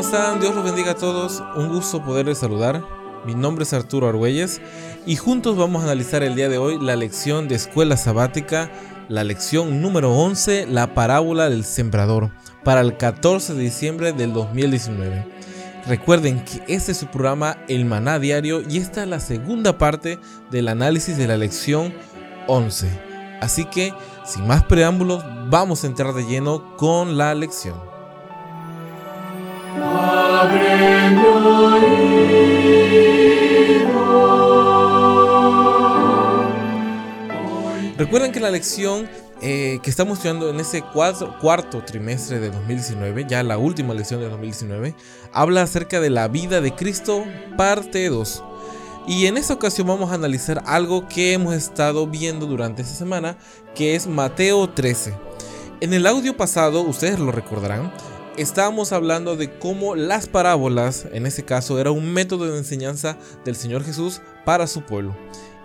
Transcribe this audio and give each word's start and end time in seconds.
Dios 0.00 0.54
los 0.54 0.64
bendiga 0.64 0.92
a 0.92 0.94
todos. 0.94 1.42
Un 1.56 1.68
gusto 1.68 2.02
poderles 2.02 2.38
saludar. 2.38 2.82
Mi 3.26 3.34
nombre 3.34 3.64
es 3.64 3.74
Arturo 3.74 4.08
Argüelles 4.08 4.62
y 5.04 5.16
juntos 5.16 5.58
vamos 5.58 5.82
a 5.82 5.84
analizar 5.84 6.22
el 6.22 6.34
día 6.34 6.48
de 6.48 6.56
hoy 6.56 6.78
la 6.80 6.96
lección 6.96 7.48
de 7.48 7.56
escuela 7.56 7.98
sabática, 7.98 8.70
la 9.10 9.24
lección 9.24 9.82
número 9.82 10.14
11, 10.14 10.68
la 10.68 10.94
parábola 10.94 11.50
del 11.50 11.66
sembrador, 11.66 12.30
para 12.64 12.80
el 12.80 12.96
14 12.96 13.52
de 13.52 13.60
diciembre 13.60 14.14
del 14.14 14.32
2019. 14.32 15.26
Recuerden 15.86 16.46
que 16.46 16.62
este 16.66 16.92
es 16.92 16.98
su 16.98 17.08
programa 17.08 17.58
El 17.68 17.84
Maná 17.84 18.18
Diario 18.18 18.62
y 18.66 18.78
esta 18.78 19.02
es 19.02 19.08
la 19.08 19.20
segunda 19.20 19.76
parte 19.76 20.18
del 20.50 20.68
análisis 20.68 21.18
de 21.18 21.28
la 21.28 21.36
lección 21.36 21.92
11. 22.46 22.88
Así 23.42 23.66
que, 23.66 23.92
sin 24.24 24.46
más 24.46 24.64
preámbulos, 24.64 25.22
vamos 25.50 25.84
a 25.84 25.88
entrar 25.88 26.14
de 26.14 26.24
lleno 26.24 26.74
con 26.78 27.18
la 27.18 27.34
lección. 27.34 27.99
Recuerden 37.98 38.32
que 38.32 38.40
la 38.40 38.50
lección 38.50 39.06
eh, 39.42 39.80
que 39.82 39.90
estamos 39.90 40.18
estudiando 40.18 40.48
en 40.48 40.58
ese 40.60 40.82
cuarto 40.82 41.82
trimestre 41.84 42.40
de 42.40 42.50
2019, 42.50 43.26
ya 43.28 43.42
la 43.42 43.58
última 43.58 43.92
lección 43.92 44.20
de 44.20 44.30
2019, 44.30 44.94
habla 45.32 45.62
acerca 45.62 46.00
de 46.00 46.08
la 46.08 46.28
vida 46.28 46.62
de 46.62 46.74
Cristo, 46.74 47.24
parte 47.58 48.08
2. 48.08 48.42
Y 49.06 49.26
en 49.26 49.36
esta 49.36 49.54
ocasión 49.54 49.88
vamos 49.88 50.10
a 50.10 50.14
analizar 50.14 50.62
algo 50.64 51.06
que 51.06 51.34
hemos 51.34 51.54
estado 51.54 52.06
viendo 52.06 52.46
durante 52.46 52.80
esta 52.80 52.94
semana, 52.94 53.36
que 53.74 53.94
es 53.94 54.06
Mateo 54.06 54.70
13. 54.70 55.14
En 55.80 55.94
el 55.94 56.06
audio 56.06 56.36
pasado, 56.36 56.82
ustedes 56.82 57.18
lo 57.18 57.32
recordarán, 57.32 57.92
estábamos 58.36 58.92
hablando 58.92 59.36
de 59.36 59.50
cómo 59.58 59.96
las 59.96 60.28
parábolas, 60.28 61.06
en 61.12 61.26
ese 61.26 61.44
caso, 61.44 61.78
era 61.78 61.90
un 61.90 62.12
método 62.12 62.50
de 62.50 62.58
enseñanza 62.58 63.18
del 63.44 63.56
Señor 63.56 63.84
Jesús 63.84 64.20
para 64.44 64.66
su 64.66 64.82
pueblo. 64.82 65.16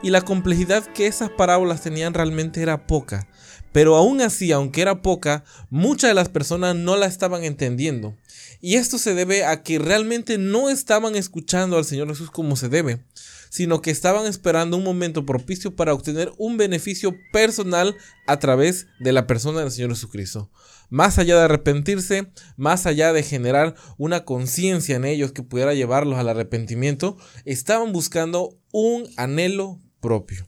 Y 0.01 0.09
la 0.09 0.21
complejidad 0.21 0.85
que 0.93 1.07
esas 1.07 1.29
parábolas 1.29 1.81
tenían 1.81 2.13
realmente 2.13 2.61
era 2.61 2.85
poca. 2.87 3.27
Pero 3.71 3.95
aún 3.95 4.21
así, 4.21 4.51
aunque 4.51 4.81
era 4.81 5.01
poca, 5.01 5.43
muchas 5.69 6.09
de 6.09 6.13
las 6.13 6.29
personas 6.29 6.75
no 6.75 6.95
la 6.95 7.07
estaban 7.07 7.43
entendiendo. 7.43 8.15
Y 8.61 8.75
esto 8.75 8.97
se 8.97 9.13
debe 9.13 9.45
a 9.45 9.63
que 9.63 9.79
realmente 9.79 10.37
no 10.37 10.69
estaban 10.69 11.15
escuchando 11.15 11.77
al 11.77 11.85
Señor 11.85 12.07
Jesús 12.07 12.31
como 12.31 12.55
se 12.55 12.69
debe, 12.69 13.03
sino 13.49 13.81
que 13.81 13.91
estaban 13.91 14.25
esperando 14.25 14.77
un 14.77 14.83
momento 14.83 15.25
propicio 15.25 15.75
para 15.75 15.93
obtener 15.93 16.31
un 16.37 16.57
beneficio 16.57 17.15
personal 17.31 17.95
a 18.27 18.39
través 18.39 18.87
de 18.99 19.11
la 19.11 19.27
persona 19.27 19.61
del 19.61 19.71
Señor 19.71 19.91
Jesucristo 19.91 20.49
más 20.89 21.17
allá 21.17 21.35
de 21.37 21.43
arrepentirse, 21.43 22.31
más 22.57 22.85
allá 22.85 23.13
de 23.13 23.23
generar 23.23 23.75
una 23.97 24.25
conciencia 24.25 24.95
en 24.95 25.05
ellos 25.05 25.31
que 25.31 25.43
pudiera 25.43 25.73
llevarlos 25.73 26.19
al 26.19 26.29
arrepentimiento, 26.29 27.17
estaban 27.43 27.91
buscando 27.91 28.57
un 28.71 29.07
anhelo 29.17 29.79
propio. 29.99 30.47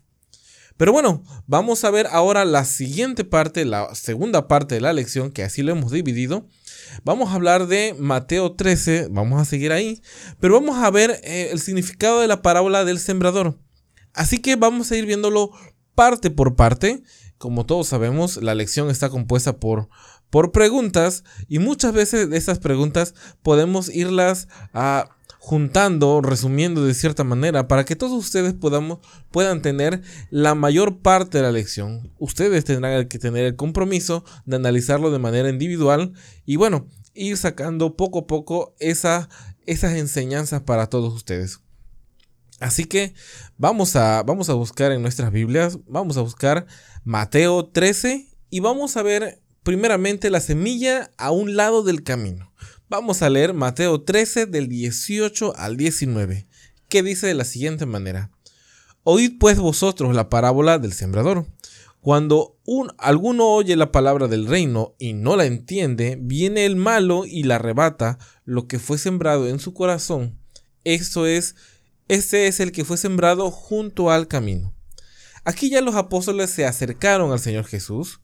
Pero 0.77 0.91
bueno, 0.91 1.23
vamos 1.47 1.83
a 1.83 1.91
ver 1.91 2.07
ahora 2.11 2.45
la 2.45 2.63
siguiente 2.63 3.25
parte, 3.25 3.65
la 3.65 3.95
segunda 3.95 4.47
parte 4.47 4.75
de 4.75 4.81
la 4.81 4.93
lección, 4.93 5.31
que 5.31 5.43
así 5.43 5.63
lo 5.63 5.71
hemos 5.71 5.91
dividido. 5.91 6.47
Vamos 7.03 7.29
a 7.29 7.35
hablar 7.35 7.67
de 7.67 7.95
Mateo 7.97 8.53
13, 8.53 9.07
vamos 9.09 9.41
a 9.41 9.45
seguir 9.45 9.71
ahí, 9.71 10.01
pero 10.39 10.55
vamos 10.55 10.77
a 10.77 10.89
ver 10.91 11.19
eh, 11.23 11.49
el 11.51 11.59
significado 11.59 12.21
de 12.21 12.27
la 12.27 12.41
parábola 12.41 12.85
del 12.85 12.99
sembrador. 12.99 13.59
Así 14.13 14.39
que 14.39 14.55
vamos 14.55 14.91
a 14.91 14.97
ir 14.97 15.05
viéndolo 15.05 15.51
parte 15.95 16.31
por 16.31 16.55
parte. 16.55 17.03
Como 17.37 17.65
todos 17.65 17.87
sabemos, 17.87 18.37
la 18.37 18.55
lección 18.55 18.89
está 18.89 19.09
compuesta 19.09 19.59
por 19.59 19.89
por 20.29 20.51
preguntas 20.51 21.23
y 21.47 21.59
muchas 21.59 21.93
veces 21.93 22.29
de 22.29 22.37
esas 22.37 22.59
preguntas 22.59 23.13
podemos 23.41 23.89
irlas 23.89 24.47
a 24.73 25.09
juntando, 25.47 26.19
resumiendo 26.19 26.83
de 26.83 26.93
cierta 26.93 27.23
manera, 27.23 27.69
para 27.69 27.85
que 27.85 27.95
todos 27.95 28.11
ustedes 28.11 28.53
puedan 29.31 29.61
tener 29.61 30.01
la 30.29 30.55
mayor 30.55 30.99
parte 30.99 31.37
de 31.37 31.43
la 31.45 31.53
lección. 31.53 32.11
Ustedes 32.19 32.65
tendrán 32.65 33.07
que 33.07 33.17
tener 33.17 33.45
el 33.45 33.55
compromiso 33.55 34.25
de 34.45 34.57
analizarlo 34.57 35.09
de 35.09 35.19
manera 35.19 35.47
individual 35.47 36.11
y 36.45 36.57
bueno, 36.57 36.85
ir 37.13 37.37
sacando 37.37 37.95
poco 37.95 38.19
a 38.19 38.27
poco 38.27 38.75
esa, 38.79 39.29
esas 39.65 39.93
enseñanzas 39.93 40.63
para 40.63 40.87
todos 40.87 41.13
ustedes. 41.13 41.61
Así 42.59 42.83
que 42.83 43.13
vamos 43.57 43.95
a, 43.95 44.23
vamos 44.23 44.49
a 44.49 44.53
buscar 44.53 44.91
en 44.91 45.01
nuestras 45.01 45.31
Biblias, 45.31 45.79
vamos 45.87 46.17
a 46.17 46.21
buscar 46.23 46.67
Mateo 47.05 47.67
13 47.67 48.27
y 48.49 48.59
vamos 48.59 48.97
a 48.97 49.01
ver 49.01 49.41
primeramente 49.63 50.29
la 50.29 50.41
semilla 50.41 51.09
a 51.17 51.31
un 51.31 51.55
lado 51.55 51.83
del 51.83 52.03
camino. 52.03 52.51
Vamos 52.89 53.21
a 53.21 53.29
leer 53.29 53.53
Mateo 53.53 53.99
13 53.99 54.45
del 54.45 54.69
18 54.69 55.57
al 55.57 55.75
19, 55.75 56.47
que 56.87 57.03
dice 57.03 57.27
de 57.27 57.33
la 57.33 57.43
siguiente 57.43 57.85
manera. 57.85 58.31
Oíd 59.03 59.33
pues 59.37 59.59
vosotros 59.59 60.15
la 60.15 60.29
parábola 60.29 60.79
del 60.79 60.93
sembrador. 60.93 61.47
Cuando 61.99 62.57
un, 62.63 62.93
alguno 62.97 63.47
oye 63.47 63.75
la 63.75 63.91
palabra 63.91 64.29
del 64.29 64.47
reino 64.47 64.95
y 64.99 65.11
no 65.11 65.35
la 65.35 65.43
entiende, 65.43 66.17
viene 66.17 66.65
el 66.65 66.77
malo 66.77 67.25
y 67.25 67.43
la 67.43 67.55
arrebata 67.55 68.19
lo 68.45 68.69
que 68.69 68.79
fue 68.79 68.97
sembrado 68.97 69.49
en 69.49 69.59
su 69.59 69.73
corazón. 69.73 70.39
Esto 70.85 71.25
es, 71.25 71.55
este 72.07 72.47
es 72.47 72.61
el 72.61 72.71
que 72.71 72.85
fue 72.85 72.95
sembrado 72.95 73.51
junto 73.51 74.11
al 74.11 74.29
camino. 74.29 74.73
Aquí 75.43 75.69
ya 75.69 75.81
los 75.81 75.95
apóstoles 75.95 76.51
se 76.51 76.65
acercaron 76.65 77.33
al 77.33 77.41
Señor 77.41 77.65
Jesús 77.65 78.21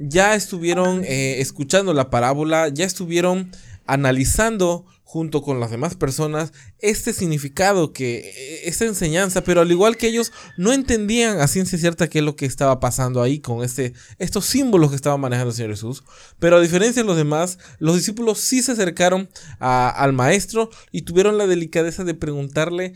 ya 0.00 0.34
estuvieron 0.34 1.04
eh, 1.04 1.40
escuchando 1.40 1.92
la 1.94 2.10
parábola, 2.10 2.68
ya 2.68 2.84
estuvieron 2.84 3.50
analizando 3.86 4.84
junto 5.02 5.40
con 5.40 5.58
las 5.58 5.70
demás 5.70 5.94
personas 5.94 6.52
este 6.80 7.14
significado 7.14 7.94
que 7.94 8.18
eh, 8.18 8.68
esta 8.68 8.84
enseñanza, 8.84 9.42
pero 9.42 9.62
al 9.62 9.70
igual 9.70 9.96
que 9.96 10.08
ellos 10.08 10.32
no 10.58 10.74
entendían 10.74 11.40
a 11.40 11.48
ciencia 11.48 11.78
cierta 11.78 12.08
qué 12.08 12.18
es 12.18 12.24
lo 12.26 12.36
que 12.36 12.44
estaba 12.44 12.78
pasando 12.78 13.22
ahí 13.22 13.40
con 13.40 13.64
este 13.64 13.94
estos 14.18 14.44
símbolos 14.44 14.90
que 14.90 14.96
estaba 14.96 15.16
manejando 15.16 15.48
el 15.48 15.56
Señor 15.56 15.70
Jesús, 15.70 16.04
pero 16.38 16.56
a 16.56 16.60
diferencia 16.60 17.02
de 17.02 17.06
los 17.06 17.16
demás, 17.16 17.58
los 17.78 17.96
discípulos 17.96 18.38
sí 18.38 18.62
se 18.62 18.72
acercaron 18.72 19.30
al 19.58 20.12
maestro 20.12 20.68
y 20.92 21.02
tuvieron 21.02 21.38
la 21.38 21.46
delicadeza 21.46 22.04
de 22.04 22.12
preguntarle 22.12 22.92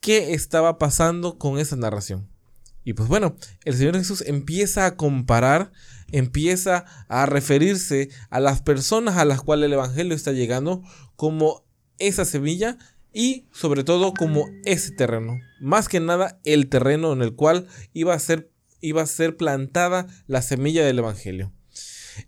qué 0.00 0.32
estaba 0.32 0.78
pasando 0.78 1.36
con 1.36 1.58
esa 1.58 1.76
narración. 1.76 2.26
Y 2.84 2.92
pues 2.92 3.08
bueno, 3.08 3.36
el 3.64 3.74
Señor 3.74 3.96
Jesús 3.96 4.22
empieza 4.26 4.86
a 4.86 4.96
comparar 4.96 5.72
empieza 6.14 6.84
a 7.08 7.26
referirse 7.26 8.08
a 8.30 8.38
las 8.38 8.62
personas 8.62 9.16
a 9.16 9.24
las 9.24 9.40
cuales 9.42 9.66
el 9.66 9.72
Evangelio 9.72 10.14
está 10.14 10.30
llegando 10.30 10.82
como 11.16 11.66
esa 11.98 12.24
semilla 12.24 12.78
y 13.12 13.46
sobre 13.52 13.82
todo 13.82 14.14
como 14.14 14.48
ese 14.64 14.92
terreno. 14.92 15.40
Más 15.60 15.88
que 15.88 15.98
nada 15.98 16.40
el 16.44 16.68
terreno 16.68 17.12
en 17.12 17.22
el 17.22 17.34
cual 17.34 17.66
iba 17.92 18.14
a 18.14 18.18
ser, 18.20 18.52
iba 18.80 19.02
a 19.02 19.06
ser 19.06 19.36
plantada 19.36 20.06
la 20.28 20.40
semilla 20.40 20.84
del 20.84 21.00
Evangelio. 21.00 21.52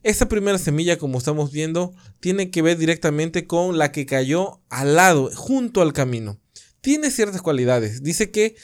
Esta 0.03 0.29
primera 0.29 0.59
semilla, 0.59 0.99
como 0.99 1.19
estamos 1.19 1.53
viendo, 1.53 1.95
tiene 2.19 2.51
que 2.51 2.63
ver 2.63 2.79
directamente 2.79 3.47
con 3.47 3.79
la 3.79 3.93
que 3.93 4.05
cayó 4.05 4.61
al 4.69 4.97
lado, 4.97 5.31
junto 5.33 5.81
al 5.81 5.93
camino. 5.93 6.41
Tiene 6.81 7.13
ciertas 7.13 7.41
cualidades. 7.41 8.03
Dice 8.03 8.33
que 8.33 8.57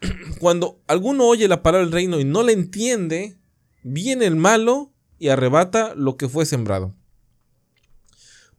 cuando 0.40 0.82
alguno 0.88 1.26
oye 1.26 1.46
la 1.46 1.62
palabra 1.62 1.84
del 1.84 1.92
reino 1.92 2.18
y 2.18 2.24
no 2.24 2.42
la 2.42 2.50
entiende, 2.50 3.37
viene 3.82 4.26
el 4.26 4.36
malo 4.36 4.92
y 5.18 5.28
arrebata 5.28 5.94
lo 5.94 6.16
que 6.16 6.28
fue 6.28 6.46
sembrado. 6.46 6.94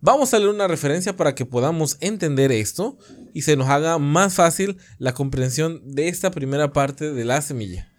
Vamos 0.01 0.33
a 0.33 0.39
leer 0.39 0.49
una 0.49 0.67
referencia 0.67 1.17
para 1.17 1.35
que 1.35 1.45
podamos 1.45 1.97
entender 1.99 2.53
esto 2.53 2.97
y 3.33 3.41
se 3.41 3.57
nos 3.57 3.67
haga 3.67 3.97
más 3.97 4.35
fácil 4.35 4.77
la 4.97 5.13
comprensión 5.13 5.81
de 5.83 6.07
esta 6.07 6.31
primera 6.31 6.71
parte 6.71 7.11
de 7.11 7.25
la 7.25 7.41
semilla. 7.41 7.91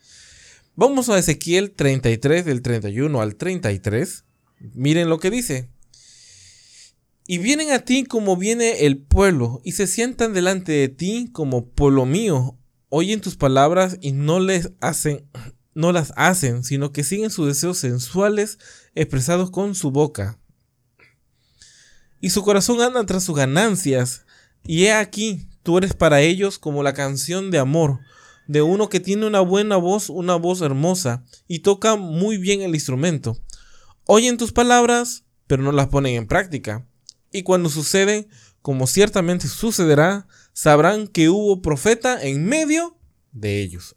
Vamos 0.77 1.11
a 1.11 1.19
Ezequiel 1.19 1.73
33 1.73 2.47
del 2.47 2.63
31 2.63 3.21
al 3.21 3.37
33. 3.37 4.25
Miren 4.73 5.11
lo 5.11 5.19
que 5.19 5.31
dice. 5.31 5.69
Y 7.27 7.37
vienen 7.37 7.71
a 7.71 7.81
ti 7.81 8.05
como 8.05 8.37
viene 8.37 8.87
el 8.87 8.99
pueblo, 8.99 9.61
y 9.63 9.73
se 9.73 9.87
sientan 9.87 10.33
delante 10.33 10.73
de 10.73 10.89
ti 10.89 11.29
como 11.33 11.69
pueblo 11.69 12.07
mío. 12.07 12.59
Oyen 12.89 13.21
tus 13.21 13.37
palabras 13.37 13.99
y 14.01 14.13
no 14.13 14.41
les 14.41 14.73
hacen 14.81 15.29
no 15.75 15.93
las 15.93 16.13
hacen, 16.17 16.65
sino 16.65 16.93
que 16.93 17.05
siguen 17.05 17.31
sus 17.31 17.47
deseos 17.47 17.79
sensuales 17.79 18.59
expresados 18.95 19.51
con 19.51 19.75
su 19.75 19.91
boca. 19.91 20.39
y 22.23 22.31
su 22.31 22.43
corazón 22.43 22.83
anda 22.83 23.05
tras 23.07 23.25
sus 23.25 23.35
ganancias. 23.35 24.27
Y 24.63 24.85
he 24.85 24.93
aquí, 24.93 25.49
tú 25.63 25.79
eres 25.79 25.95
para 25.95 26.21
ellos 26.21 26.59
como 26.59 26.83
la 26.83 26.93
canción 26.93 27.51
de 27.51 27.59
amor 27.59 28.01
de 28.51 28.63
uno 28.63 28.89
que 28.89 28.99
tiene 28.99 29.27
una 29.27 29.39
buena 29.39 29.77
voz, 29.77 30.11
una 30.11 30.35
voz 30.35 30.61
hermosa, 30.61 31.25
y 31.47 31.61
toca 31.61 31.95
muy 31.95 32.37
bien 32.37 32.63
el 32.63 32.75
instrumento. 32.75 33.39
Oyen 34.07 34.39
tus 34.39 34.51
palabras, 34.51 35.23
pero 35.47 35.63
no 35.63 35.71
las 35.71 35.87
ponen 35.87 36.17
en 36.17 36.27
práctica. 36.27 36.85
Y 37.31 37.45
cuando 37.45 37.69
suceden, 37.69 38.27
como 38.61 38.89
ciertamente 38.89 39.47
sucederá, 39.47 40.27
sabrán 40.53 41.07
que 41.07 41.29
hubo 41.29 41.63
profeta 41.63 42.21
en 42.21 42.45
medio 42.45 42.99
de 43.31 43.63
ellos. 43.63 43.95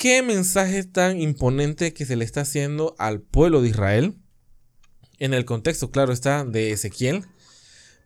¿Qué 0.00 0.22
mensaje 0.22 0.84
tan 0.84 1.20
imponente 1.20 1.92
que 1.92 2.06
se 2.06 2.14
le 2.14 2.24
está 2.24 2.42
haciendo 2.42 2.94
al 2.98 3.20
pueblo 3.20 3.62
de 3.62 3.70
Israel? 3.70 4.14
En 5.18 5.34
el 5.34 5.44
contexto, 5.44 5.90
claro 5.90 6.12
está, 6.12 6.44
de 6.44 6.70
Ezequiel. 6.70 7.24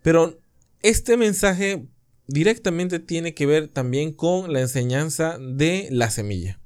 Pero 0.02 0.40
este 0.80 1.18
mensaje 1.18 1.86
directamente 2.26 2.98
tiene 2.98 3.34
que 3.34 3.44
ver 3.44 3.68
también 3.68 4.14
con 4.14 4.54
la 4.54 4.62
enseñanza 4.62 5.36
de 5.38 5.88
la 5.90 6.08
semilla. 6.08 6.58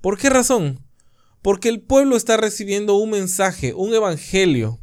¿Por 0.00 0.16
qué 0.16 0.30
razón? 0.30 0.86
Porque 1.42 1.68
el 1.70 1.80
pueblo 1.80 2.16
está 2.16 2.36
recibiendo 2.36 2.94
un 2.94 3.10
mensaje, 3.10 3.74
un 3.74 3.92
evangelio. 3.92 4.80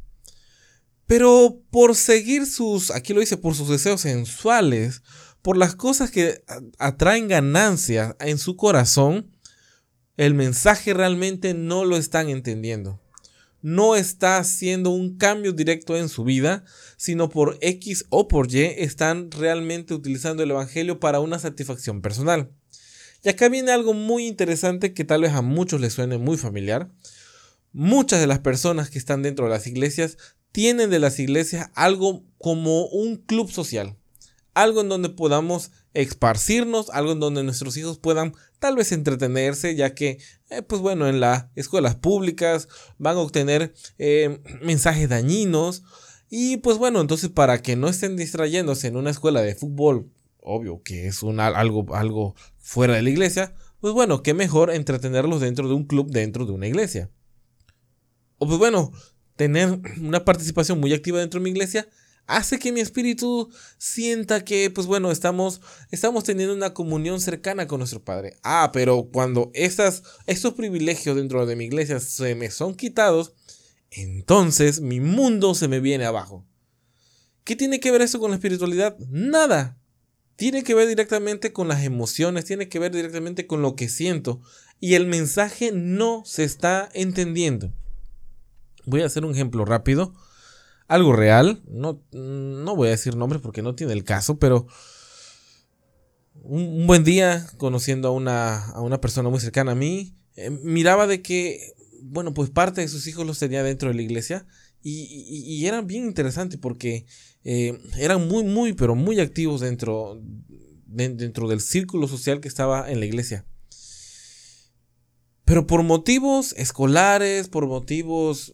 Pero 1.07 1.61
por 1.71 1.95
seguir 1.95 2.47
sus, 2.47 2.91
aquí 2.91 3.13
lo 3.13 3.21
dice, 3.21 3.37
por 3.37 3.55
sus 3.55 3.69
deseos 3.69 4.01
sensuales, 4.01 5.03
por 5.41 5.55
las 5.55 5.73
cosas 5.73 6.11
que 6.11 6.43
atraen 6.79 7.29
ganancias 7.29 8.17
en 8.19 8.37
su 8.39 8.57
corazón, 8.57 9.34
el 10.17 10.33
mensaje 10.33 10.93
realmente 10.93 11.53
no 11.53 11.85
lo 11.85 11.97
están 11.97 12.29
entendiendo. 12.29 13.01
No 13.61 13.95
está 13.95 14.37
haciendo 14.37 14.91
un 14.91 15.17
cambio 15.17 15.51
directo 15.51 15.97
en 15.97 16.07
su 16.07 16.23
vida, 16.23 16.63
sino 16.97 17.29
por 17.29 17.57
X 17.61 18.05
o 18.09 18.27
por 18.27 18.53
Y 18.53 18.61
están 18.61 19.31
realmente 19.31 19.93
utilizando 19.93 20.43
el 20.43 20.51
Evangelio 20.51 20.99
para 20.99 21.19
una 21.19 21.39
satisfacción 21.39 22.01
personal. 22.01 22.51
Y 23.23 23.29
acá 23.29 23.49
viene 23.49 23.71
algo 23.71 23.93
muy 23.93 24.27
interesante 24.27 24.93
que 24.93 25.03
tal 25.03 25.21
vez 25.21 25.33
a 25.33 25.41
muchos 25.41 25.81
les 25.81 25.93
suene 25.93 26.19
muy 26.19 26.37
familiar. 26.37 26.91
Muchas 27.73 28.19
de 28.19 28.27
las 28.27 28.39
personas 28.39 28.89
que 28.89 28.99
están 28.99 29.23
dentro 29.23 29.45
de 29.45 29.51
las 29.51 29.65
iglesias 29.65 30.17
tienen 30.51 30.89
de 30.91 30.99
las 30.99 31.19
iglesias 31.19 31.71
algo 31.73 32.23
como 32.37 32.85
un 32.85 33.17
club 33.17 33.51
social 33.51 33.97
algo 34.55 34.81
en 34.81 34.89
donde 34.89 35.09
podamos 35.09 35.71
esparcirnos, 35.95 36.89
algo 36.91 37.13
en 37.13 37.19
donde 37.19 37.43
nuestros 37.43 37.75
hijos 37.77 37.97
puedan 37.97 38.33
tal 38.59 38.75
vez 38.75 38.91
entretenerse, 38.91 39.75
ya 39.75 39.95
que, 39.95 40.19
eh, 40.49 40.61
pues 40.61 40.81
bueno, 40.81 41.07
en 41.07 41.19
las 41.19 41.47
escuelas 41.55 41.95
públicas 41.95 42.67
van 42.97 43.17
a 43.17 43.21
obtener 43.21 43.73
eh, 43.97 44.41
mensajes 44.61 45.09
dañinos. 45.09 45.83
Y 46.29 46.57
pues 46.57 46.77
bueno, 46.77 47.01
entonces 47.01 47.29
para 47.29 47.61
que 47.61 47.75
no 47.75 47.87
estén 47.87 48.17
distrayéndose 48.17 48.87
en 48.87 48.97
una 48.97 49.09
escuela 49.09 49.41
de 49.41 49.55
fútbol, 49.55 50.11
obvio 50.41 50.81
que 50.83 51.07
es 51.07 51.23
un, 51.23 51.39
algo, 51.39 51.95
algo 51.95 52.35
fuera 52.57 52.95
de 52.95 53.01
la 53.01 53.09
iglesia, 53.09 53.55
pues 53.79 53.93
bueno, 53.93 54.21
qué 54.21 54.33
mejor 54.33 54.71
entretenerlos 54.71 55.41
dentro 55.41 55.67
de 55.67 55.75
un 55.75 55.85
club, 55.85 56.11
dentro 56.11 56.45
de 56.45 56.51
una 56.51 56.67
iglesia. 56.67 57.09
O 58.37 58.47
pues 58.47 58.59
bueno, 58.59 58.91
tener 59.35 59.79
una 60.01 60.25
participación 60.25 60.79
muy 60.79 60.93
activa 60.93 61.19
dentro 61.19 61.39
de 61.39 61.45
mi 61.45 61.51
iglesia 61.51 61.87
hace 62.27 62.59
que 62.59 62.71
mi 62.71 62.79
espíritu 62.79 63.49
sienta 63.77 64.43
que, 64.43 64.69
pues 64.69 64.87
bueno, 64.87 65.11
estamos, 65.11 65.61
estamos 65.91 66.23
teniendo 66.23 66.53
una 66.53 66.73
comunión 66.73 67.21
cercana 67.21 67.67
con 67.67 67.79
nuestro 67.79 68.03
Padre. 68.03 68.37
Ah, 68.43 68.71
pero 68.73 69.09
cuando 69.11 69.51
estas, 69.53 70.03
estos 70.25 70.53
privilegios 70.53 71.15
dentro 71.15 71.45
de 71.45 71.55
mi 71.55 71.65
iglesia 71.65 71.99
se 71.99 72.35
me 72.35 72.49
son 72.49 72.75
quitados, 72.75 73.33
entonces 73.91 74.81
mi 74.81 74.99
mundo 74.99 75.55
se 75.55 75.67
me 75.67 75.79
viene 75.79 76.05
abajo. 76.05 76.45
¿Qué 77.43 77.55
tiene 77.55 77.79
que 77.79 77.91
ver 77.91 78.01
eso 78.01 78.19
con 78.19 78.31
la 78.31 78.37
espiritualidad? 78.37 78.97
Nada. 79.09 79.77
Tiene 80.35 80.63
que 80.63 80.73
ver 80.73 80.87
directamente 80.87 81.53
con 81.53 81.67
las 81.67 81.83
emociones, 81.83 82.43
tiene 82.43 82.67
que 82.67 82.79
ver 82.79 82.91
directamente 82.91 83.47
con 83.47 83.61
lo 83.61 83.75
que 83.75 83.87
siento. 83.87 84.41
Y 84.81 84.95
el 84.95 85.05
mensaje 85.05 85.71
no 85.71 86.23
se 86.25 86.43
está 86.43 86.89
entendiendo. 86.93 87.71
Voy 88.85 89.01
a 89.01 89.05
hacer 89.05 89.23
un 89.23 89.33
ejemplo 89.33 89.63
rápido 89.63 90.13
algo 90.87 91.13
real. 91.13 91.61
No, 91.67 92.01
no 92.11 92.75
voy 92.75 92.87
a 92.87 92.91
decir 92.91 93.15
nombres 93.15 93.41
porque 93.41 93.61
no 93.61 93.75
tiene 93.75 93.93
el 93.93 94.03
caso, 94.03 94.37
pero 94.39 94.67
un, 96.33 96.87
buen 96.87 97.03
día, 97.03 97.47
conociendo 97.57 98.07
a 98.07 98.11
una, 98.11 98.65
a 98.71 98.81
una, 98.81 99.01
persona 99.01 99.29
muy 99.29 99.39
cercana 99.39 99.71
a 99.71 99.75
mí, 99.75 100.15
eh, 100.35 100.49
miraba 100.49 101.07
de 101.07 101.21
que, 101.21 101.73
bueno, 102.03 102.33
pues 102.33 102.49
parte 102.49 102.81
de 102.81 102.87
sus 102.87 103.07
hijos 103.07 103.25
los 103.25 103.39
tenía 103.39 103.63
dentro 103.63 103.89
de 103.89 103.95
la 103.95 104.01
iglesia 104.01 104.45
y, 104.81 105.25
y, 105.27 105.65
eran 105.65 105.87
bien 105.87 106.05
interesantes 106.05 106.59
porque 106.59 107.05
eh, 107.43 107.79
eran 107.97 108.27
muy, 108.27 108.43
muy, 108.43 108.73
pero 108.73 108.93
muy 108.93 109.19
activos 109.19 109.61
dentro, 109.61 110.21
dentro 110.85 111.47
del 111.47 111.61
círculo 111.61 112.07
social 112.07 112.39
que 112.39 112.47
estaba 112.47 112.91
en 112.91 112.99
la 112.99 113.07
iglesia. 113.07 113.45
Pero 115.43 115.65
por 115.65 115.83
motivos 115.83 116.53
escolares, 116.57 117.47
por 117.49 117.67
motivos, 117.67 118.53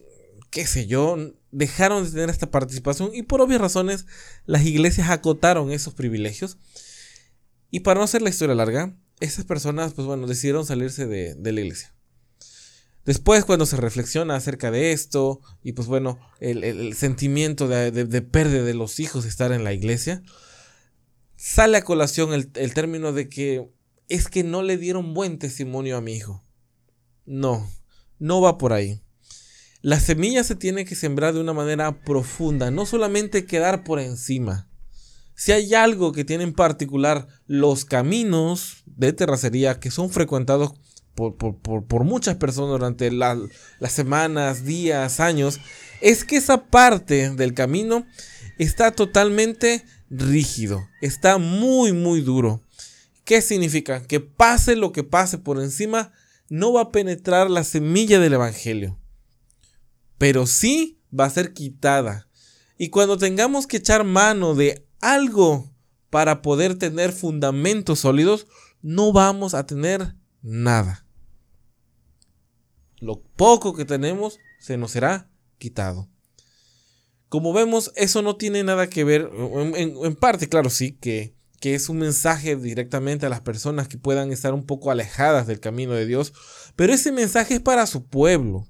qué 0.52 0.66
sé 0.66 0.86
yo, 0.86 1.16
dejaron 1.50 2.04
de 2.04 2.10
tener 2.10 2.30
esta 2.30 2.50
participación 2.50 3.10
y 3.14 3.22
por 3.22 3.40
obvias 3.40 3.60
razones 3.60 4.06
las 4.44 4.64
iglesias 4.64 5.10
acotaron 5.10 5.72
esos 5.72 5.94
privilegios. 5.94 6.58
Y 7.70 7.80
para 7.80 7.98
no 7.98 8.04
hacer 8.04 8.20
la 8.20 8.28
historia 8.28 8.54
larga, 8.54 8.94
esas 9.18 9.46
personas, 9.46 9.94
pues 9.94 10.06
bueno, 10.06 10.26
decidieron 10.26 10.66
salirse 10.66 11.06
de, 11.06 11.34
la 11.40 11.60
iglesia. 11.60 11.94
Después, 13.06 13.46
cuando 13.46 13.64
se 13.64 13.78
reflexiona 13.78 14.36
acerca 14.36 14.70
de 14.70 14.92
esto, 14.92 15.40
y 15.62 15.72
pues 15.72 15.88
bueno, 15.88 16.20
el, 16.38 16.94
sentimiento 16.94 17.66
de, 17.66 17.90
de, 17.90 18.22
pérdida 18.22 18.62
de 18.62 18.74
los 18.74 19.00
hijos 19.00 19.24
de 19.24 19.30
estar 19.30 19.52
en 19.52 19.64
la 19.64 19.72
iglesia, 19.72 20.22
sale 21.34 21.78
a 21.78 21.84
colación 21.84 22.34
el 22.34 22.74
término 22.74 23.14
de 23.14 23.30
que 23.30 23.72
es 24.08 24.28
que 24.28 24.44
no 24.44 24.62
le 24.62 24.76
dieron 24.76 25.14
buen 25.14 25.38
testimonio 25.38 25.96
a 25.96 26.02
mi 26.02 26.12
hijo. 26.12 26.44
No, 27.24 27.66
no 28.18 28.42
va 28.42 28.58
por 28.58 28.74
ahí. 28.74 29.00
La 29.84 29.98
semilla 29.98 30.44
se 30.44 30.54
tiene 30.54 30.84
que 30.84 30.94
sembrar 30.94 31.34
de 31.34 31.40
una 31.40 31.52
manera 31.52 32.04
profunda, 32.04 32.70
no 32.70 32.86
solamente 32.86 33.46
quedar 33.46 33.82
por 33.82 33.98
encima. 33.98 34.68
Si 35.34 35.50
hay 35.50 35.74
algo 35.74 36.12
que 36.12 36.24
tiene 36.24 36.44
en 36.44 36.52
particular 36.52 37.26
los 37.48 37.84
caminos 37.84 38.84
de 38.86 39.12
terracería 39.12 39.80
que 39.80 39.90
son 39.90 40.08
frecuentados 40.10 40.74
por, 41.16 42.04
muchas 42.04 42.36
personas 42.36 42.70
durante 42.70 43.10
las 43.10 43.48
semanas, 43.88 44.64
días, 44.64 45.18
años, 45.18 45.58
es 46.00 46.24
que 46.24 46.36
esa 46.36 46.66
parte 46.66 47.30
del 47.30 47.52
camino 47.52 48.06
está 48.58 48.92
totalmente 48.92 49.84
rígido, 50.10 50.88
está 51.00 51.38
muy, 51.38 51.92
muy 51.92 52.20
duro. 52.20 52.62
¿Qué 53.24 53.42
significa? 53.42 54.00
Que 54.00 54.20
pase 54.20 54.76
lo 54.76 54.92
que 54.92 55.02
pase 55.02 55.38
por 55.38 55.60
encima, 55.60 56.12
no 56.48 56.72
va 56.72 56.82
a 56.82 56.92
penetrar 56.92 57.50
la 57.50 57.64
semilla 57.64 58.20
del 58.20 58.34
Evangelio 58.34 59.01
pero 60.22 60.46
sí 60.46 61.00
va 61.12 61.24
a 61.24 61.30
ser 61.30 61.52
quitada. 61.52 62.28
Y 62.78 62.90
cuando 62.90 63.18
tengamos 63.18 63.66
que 63.66 63.78
echar 63.78 64.04
mano 64.04 64.54
de 64.54 64.86
algo 65.00 65.74
para 66.10 66.42
poder 66.42 66.78
tener 66.78 67.10
fundamentos 67.10 67.98
sólidos, 67.98 68.46
no 68.82 69.12
vamos 69.12 69.52
a 69.52 69.66
tener 69.66 70.14
nada. 70.40 71.04
Lo 73.00 73.20
poco 73.20 73.74
que 73.74 73.84
tenemos 73.84 74.38
se 74.60 74.76
nos 74.76 74.92
será 74.92 75.28
quitado. 75.58 76.08
Como 77.28 77.52
vemos, 77.52 77.90
eso 77.96 78.22
no 78.22 78.36
tiene 78.36 78.62
nada 78.62 78.88
que 78.88 79.02
ver, 79.02 79.28
en, 79.34 80.14
parte, 80.14 80.48
claro, 80.48 80.70
sí, 80.70 80.92
que, 80.92 81.34
que 81.58 81.74
es 81.74 81.88
un 81.88 81.98
mensaje 81.98 82.54
directamente 82.54 83.26
a 83.26 83.28
las 83.28 83.40
personas 83.40 83.88
que 83.88 83.98
puedan 83.98 84.30
estar 84.30 84.54
un 84.54 84.66
poco 84.66 84.92
alejadas 84.92 85.48
del 85.48 85.58
camino 85.58 85.94
de 85.94 86.06
Dios, 86.06 86.32
pero 86.76 86.92
ese 86.92 87.10
mensaje 87.10 87.54
es 87.54 87.60
para 87.60 87.88
su 87.88 88.06
pueblo 88.06 88.68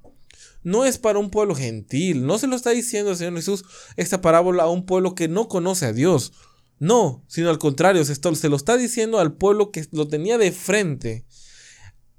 no 0.62 0.84
es 0.84 0.98
para 0.98 1.18
un 1.18 1.30
pueblo 1.30 1.54
gentil. 1.54 2.26
No 2.26 2.38
se 2.38 2.46
lo 2.46 2.56
está 2.56 2.70
diciendo 2.70 3.10
el 3.10 3.16
Señor 3.16 3.34
Jesús 3.34 3.64
esta 3.96 4.20
parábola 4.20 4.64
a 4.64 4.70
un 4.70 4.86
pueblo 4.86 5.14
que 5.14 5.28
no 5.28 5.48
conoce 5.48 5.86
a 5.86 5.92
Dios. 5.92 6.32
No, 6.78 7.24
sino 7.28 7.48
al 7.48 7.58
contrario, 7.58 8.04
se, 8.04 8.14
se 8.14 8.48
lo 8.48 8.56
está 8.56 8.76
diciendo 8.76 9.20
al 9.20 9.34
pueblo 9.34 9.70
que 9.70 9.86
lo 9.92 10.08
tenía 10.08 10.38
de 10.38 10.50
frente. 10.50 11.24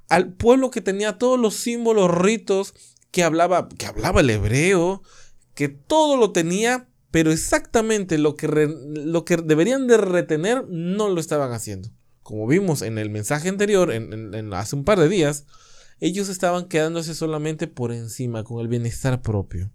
Al 0.07 0.33
pueblo 0.33 0.71
que 0.71 0.81
tenía 0.81 1.17
todos 1.17 1.39
los 1.39 1.55
símbolos, 1.55 2.09
ritos, 2.11 2.73
que 3.11 3.23
hablaba, 3.23 3.69
que 3.69 3.85
hablaba 3.85 4.21
el 4.21 4.29
hebreo, 4.29 5.03
que 5.53 5.69
todo 5.69 6.17
lo 6.17 6.31
tenía, 6.31 6.87
pero 7.11 7.31
exactamente 7.31 8.17
lo 8.17 8.35
que, 8.35 8.47
lo 8.47 9.23
que 9.23 9.37
deberían 9.37 9.85
de 9.85 9.97
retener 9.97 10.65
no 10.67 11.09
lo 11.09 11.19
estaban 11.19 11.51
haciendo. 11.51 11.89
Como 12.23 12.47
vimos 12.47 12.81
en 12.81 12.97
el 12.97 13.09
mensaje 13.09 13.49
anterior, 13.49 13.91
en, 13.91 14.53
hace 14.53 14.75
un 14.75 14.83
par 14.83 14.99
de 14.99 15.09
días, 15.09 15.45
ellos 15.99 16.29
estaban 16.29 16.65
quedándose 16.67 17.15
solamente 17.15 17.67
por 17.67 17.91
encima 17.91 18.43
con 18.43 18.59
el 18.59 18.67
bienestar 18.67 19.21
propio. 19.21 19.71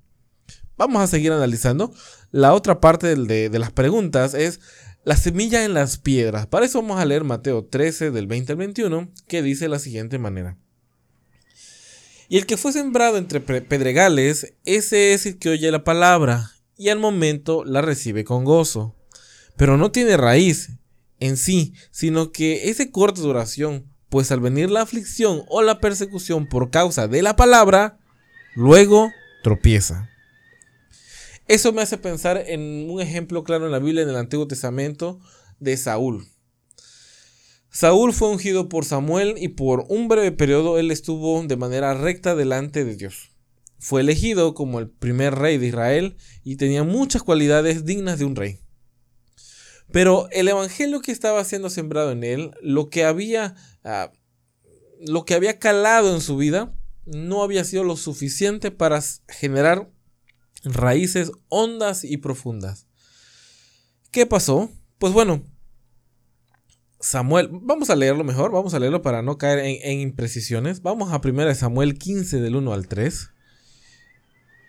Vamos 0.77 1.03
a 1.03 1.09
seguir 1.09 1.33
analizando. 1.33 1.93
La 2.31 2.55
otra 2.55 2.81
parte 2.81 3.17
de, 3.17 3.59
las 3.59 3.73
preguntas 3.73 4.35
es 4.35 4.61
la 5.05 5.17
semilla 5.17 5.65
en 5.65 5.75
las 5.75 5.99
piedras. 5.99 6.47
Para 6.47 6.67
eso 6.67 6.81
vamos 6.81 7.01
a 7.01 7.05
leer 7.05 7.25
Mateo 7.25 7.65
13 7.65 8.13
del 8.13 8.29
20 8.29 8.53
al 8.53 8.59
21, 8.59 9.13
que 9.27 9.43
dice 9.43 9.65
de 9.65 9.71
la 9.71 9.81
siguiente 9.81 10.19
manera. 10.19 10.57
Y 12.29 12.37
el 12.37 12.47
que 12.47 12.57
fue 12.57 12.73
sembrado 12.73 13.17
entre 13.17 13.41
pedregales, 13.41 14.55
ese 14.65 15.15
es 15.15 15.27
el 15.27 15.39
que 15.39 15.49
oye 15.49 15.71
la 15.73 15.83
palabra 15.83 16.53
y 16.77 16.91
al 16.91 16.99
momento 16.99 17.65
la 17.65 17.81
recibe 17.81 18.23
con 18.23 18.45
gozo. 18.45 18.95
Pero 19.57 19.77
no 19.77 19.91
tiene 19.91 20.17
raíz 20.17 20.71
en 21.19 21.37
sí, 21.37 21.75
sino 21.91 22.31
que 22.31 22.71
es 22.71 22.79
de 22.79 22.93
corta 22.93 23.21
duración, 23.21 23.93
pues 24.09 24.31
al 24.33 24.41
venir 24.41 24.71
la 24.71 24.83
aflicción 24.83 25.43
o 25.49 25.63
la 25.63 25.81
persecución 25.81 26.47
por 26.47 26.71
causa 26.71 27.09
de 27.09 27.23
la 27.23 27.37
palabra, 27.37 27.99
luego 28.55 29.11
tropieza. 29.43 30.09
Eso 31.47 31.73
me 31.73 31.83
hace 31.83 31.97
pensar 31.97 32.43
en 32.47 32.91
un 32.91 33.01
ejemplo 33.01 33.43
claro 33.43 33.67
en 33.67 33.73
la 33.73 33.79
Biblia 33.79 34.03
en 34.03 34.11
el 34.11 34.17
Antiguo 34.17 34.47
Testamento 34.47 35.19
de 35.59 35.77
Saúl. 35.77 36.27
Saúl 37.71 38.13
fue 38.13 38.29
ungido 38.29 38.69
por 38.69 38.85
Samuel 38.85 39.35
y 39.39 39.49
por 39.49 39.85
un 39.89 40.09
breve 40.09 40.33
periodo 40.33 40.79
él 40.79 40.91
estuvo 40.91 41.43
de 41.43 41.57
manera 41.57 41.95
recta 41.95 42.35
delante 42.35 42.85
de 42.85 42.97
Dios. 42.97 43.31
Fue 43.79 44.01
elegido 44.01 44.55
como 44.55 44.79
el 44.79 44.89
primer 44.89 45.37
rey 45.37 45.59
de 45.59 45.69
Israel 45.69 46.17
y 46.45 46.57
tenía 46.57 46.83
muchas 46.83 47.23
cualidades 47.23 47.85
dignas 47.85 48.19
de 48.19 48.25
un 48.25 48.37
rey. 48.37 48.61
Pero 49.91 50.29
el 50.31 50.49
evangelio 50.49 51.01
que 51.01 51.13
estaba 51.13 51.43
siendo 51.45 51.71
sembrado 51.71 52.13
en 52.13 52.25
él, 52.25 52.51
lo 52.61 52.91
que 52.91 53.05
había, 53.05 53.55
ah, 53.85 54.13
lo 55.01 55.25
que 55.25 55.35
había 55.35 55.59
calado 55.59 56.15
en 56.15 56.21
su 56.21 56.37
vida, 56.37 56.75
no 57.07 57.43
había 57.43 57.65
sido 57.65 57.85
lo 57.85 57.97
suficiente 57.97 58.71
para 58.71 59.01
generar 59.29 59.91
raíces 60.63 61.33
hondas 61.49 62.05
y 62.05 62.19
profundas. 62.19 62.87
¿Qué 64.11 64.27
pasó? 64.27 64.71
Pues 64.99 65.13
bueno, 65.13 65.43
Samuel, 67.01 67.49
vamos 67.51 67.89
a 67.91 67.97
leerlo 67.97 68.25
mejor, 68.25 68.51
vamos 68.51 68.75
a 68.75 68.79
leerlo 68.79 69.01
para 69.01 69.23
no 69.23 69.39
caer 69.39 69.61
en, 69.61 70.01
imprecisiones. 70.01 70.83
Vamos 70.83 71.13
a 71.13 71.21
1 71.23 71.55
Samuel 71.55 71.99
15 71.99 72.41
del 72.41 72.57
1 72.57 72.73
al 72.73 72.89
3. 72.89 73.31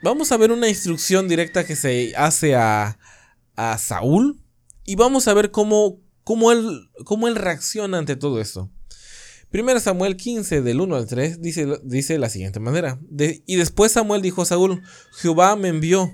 Vamos 0.03 0.31
a 0.31 0.37
ver 0.37 0.51
una 0.51 0.69
instrucción 0.69 1.27
directa 1.27 1.65
que 1.65 1.75
se 1.75 2.13
hace 2.15 2.55
a, 2.55 2.99
a 3.55 3.77
Saúl 3.77 4.39
y 4.89 4.95
vamos 4.95 5.27
a 5.27 5.35
ver 5.35 5.51
cómo, 5.51 6.01
cómo, 6.23 6.51
él, 6.51 6.89
cómo 7.05 7.27
él 7.27 7.35
reacciona 7.35 7.99
ante 7.99 8.15
todo 8.15 8.41
esto. 8.41 8.71
1 9.53 9.79
Samuel 9.79 10.17
15 10.17 10.63
del 10.63 10.81
1 10.81 10.95
al 10.95 11.05
3 11.05 11.43
dice, 11.43 11.67
dice 11.83 12.13
de 12.13 12.19
la 12.19 12.27
siguiente 12.27 12.59
manera. 12.59 12.99
y 13.45 13.55
después 13.55 13.91
Samuel 13.91 14.23
dijo 14.23 14.41
a 14.41 14.45
Saúl, 14.45 14.81
Jehová 15.11 15.55
me 15.55 15.67
envió 15.67 16.11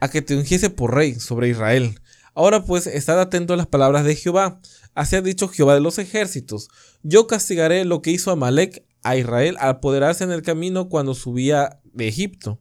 a 0.00 0.10
que 0.10 0.20
te 0.20 0.36
ungiese 0.36 0.68
por 0.68 0.96
rey 0.96 1.14
sobre 1.14 1.48
Israel. 1.48 2.00
Ahora 2.34 2.64
pues, 2.64 2.88
estad 2.88 3.20
atento 3.20 3.54
a 3.54 3.56
las 3.56 3.68
palabras 3.68 4.04
de 4.04 4.16
Jehová. 4.16 4.60
Así 4.96 5.14
ha 5.14 5.22
dicho 5.22 5.46
Jehová 5.46 5.74
de 5.74 5.80
los 5.80 6.00
ejércitos. 6.00 6.66
Yo 7.04 7.28
castigaré 7.28 7.84
lo 7.84 8.02
que 8.02 8.10
hizo 8.10 8.32
Amalek 8.32 8.84
a 9.04 9.16
Israel 9.16 9.56
al 9.60 9.70
apoderarse 9.70 10.24
en 10.24 10.32
el 10.32 10.42
camino 10.42 10.88
cuando 10.88 11.14
subía 11.14 11.78
de 11.92 12.08
Egipto. 12.08 12.60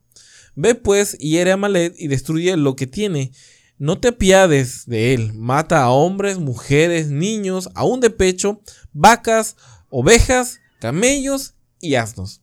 Ve 0.53 0.75
pues, 0.75 1.17
y 1.19 1.31
hiere 1.31 1.49
a 1.49 1.55
Amalek 1.55 1.95
y 1.97 2.09
destruye 2.09 2.55
lo 2.57 2.75
que 2.75 2.85
tiene. 2.85 3.31
No 3.77 3.99
te 3.99 4.13
piades 4.13 4.85
de 4.85 5.13
él. 5.13 5.33
Mata 5.33 5.83
a 5.83 5.89
hombres, 5.89 6.39
mujeres, 6.39 7.09
niños, 7.09 7.69
aún 7.75 7.99
de 7.99 8.09
pecho, 8.09 8.61
vacas, 8.93 9.57
ovejas, 9.89 10.59
camellos 10.79 11.55
y 11.81 11.95
asnos. 11.95 12.41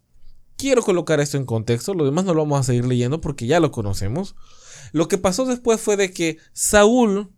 Quiero 0.56 0.82
colocar 0.82 1.20
esto 1.20 1.38
en 1.38 1.46
contexto, 1.46 1.94
lo 1.94 2.04
demás 2.04 2.24
no 2.24 2.34
lo 2.34 2.42
vamos 2.42 2.60
a 2.60 2.64
seguir 2.64 2.84
leyendo 2.84 3.20
porque 3.20 3.46
ya 3.46 3.60
lo 3.60 3.72
conocemos. 3.72 4.36
Lo 4.92 5.08
que 5.08 5.18
pasó 5.18 5.46
después 5.46 5.80
fue 5.80 5.96
de 5.96 6.12
que 6.12 6.38
Saúl 6.52 7.32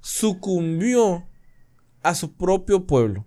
sucumbió 0.00 1.28
a 2.02 2.14
su 2.14 2.34
propio 2.34 2.86
pueblo. 2.86 3.26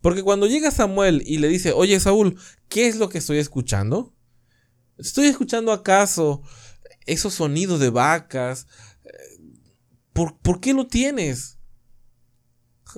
Porque 0.00 0.22
cuando 0.22 0.46
llega 0.46 0.70
Samuel 0.70 1.22
y 1.26 1.38
le 1.38 1.48
dice, 1.48 1.72
oye 1.72 2.00
Saúl, 2.00 2.38
¿qué 2.68 2.88
es 2.88 2.96
lo 2.96 3.10
que 3.10 3.18
estoy 3.18 3.38
escuchando? 3.38 4.14
¿Estoy 4.98 5.26
escuchando 5.26 5.72
acaso 5.72 6.42
esos 7.06 7.34
sonidos 7.34 7.80
de 7.80 7.90
vacas? 7.90 8.66
¿Por, 10.20 10.36
¿por 10.36 10.60
qué 10.60 10.74
lo 10.74 10.86
tienes? 10.86 11.56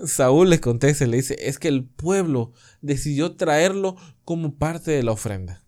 Saúl 0.07 0.51
le 0.51 0.61
contesta 0.61 1.05
y 1.05 1.07
le 1.07 1.19
dice, 1.19 1.37
es 1.39 1.61
que 1.61 1.69
el 1.69 1.85
pueblo 1.85 2.51
decidió 2.81 3.37
traerlo 3.37 3.95
como 4.25 4.57
parte 4.59 4.91
de 4.91 5.05
la 5.05 5.13
ofrenda. 5.13 5.65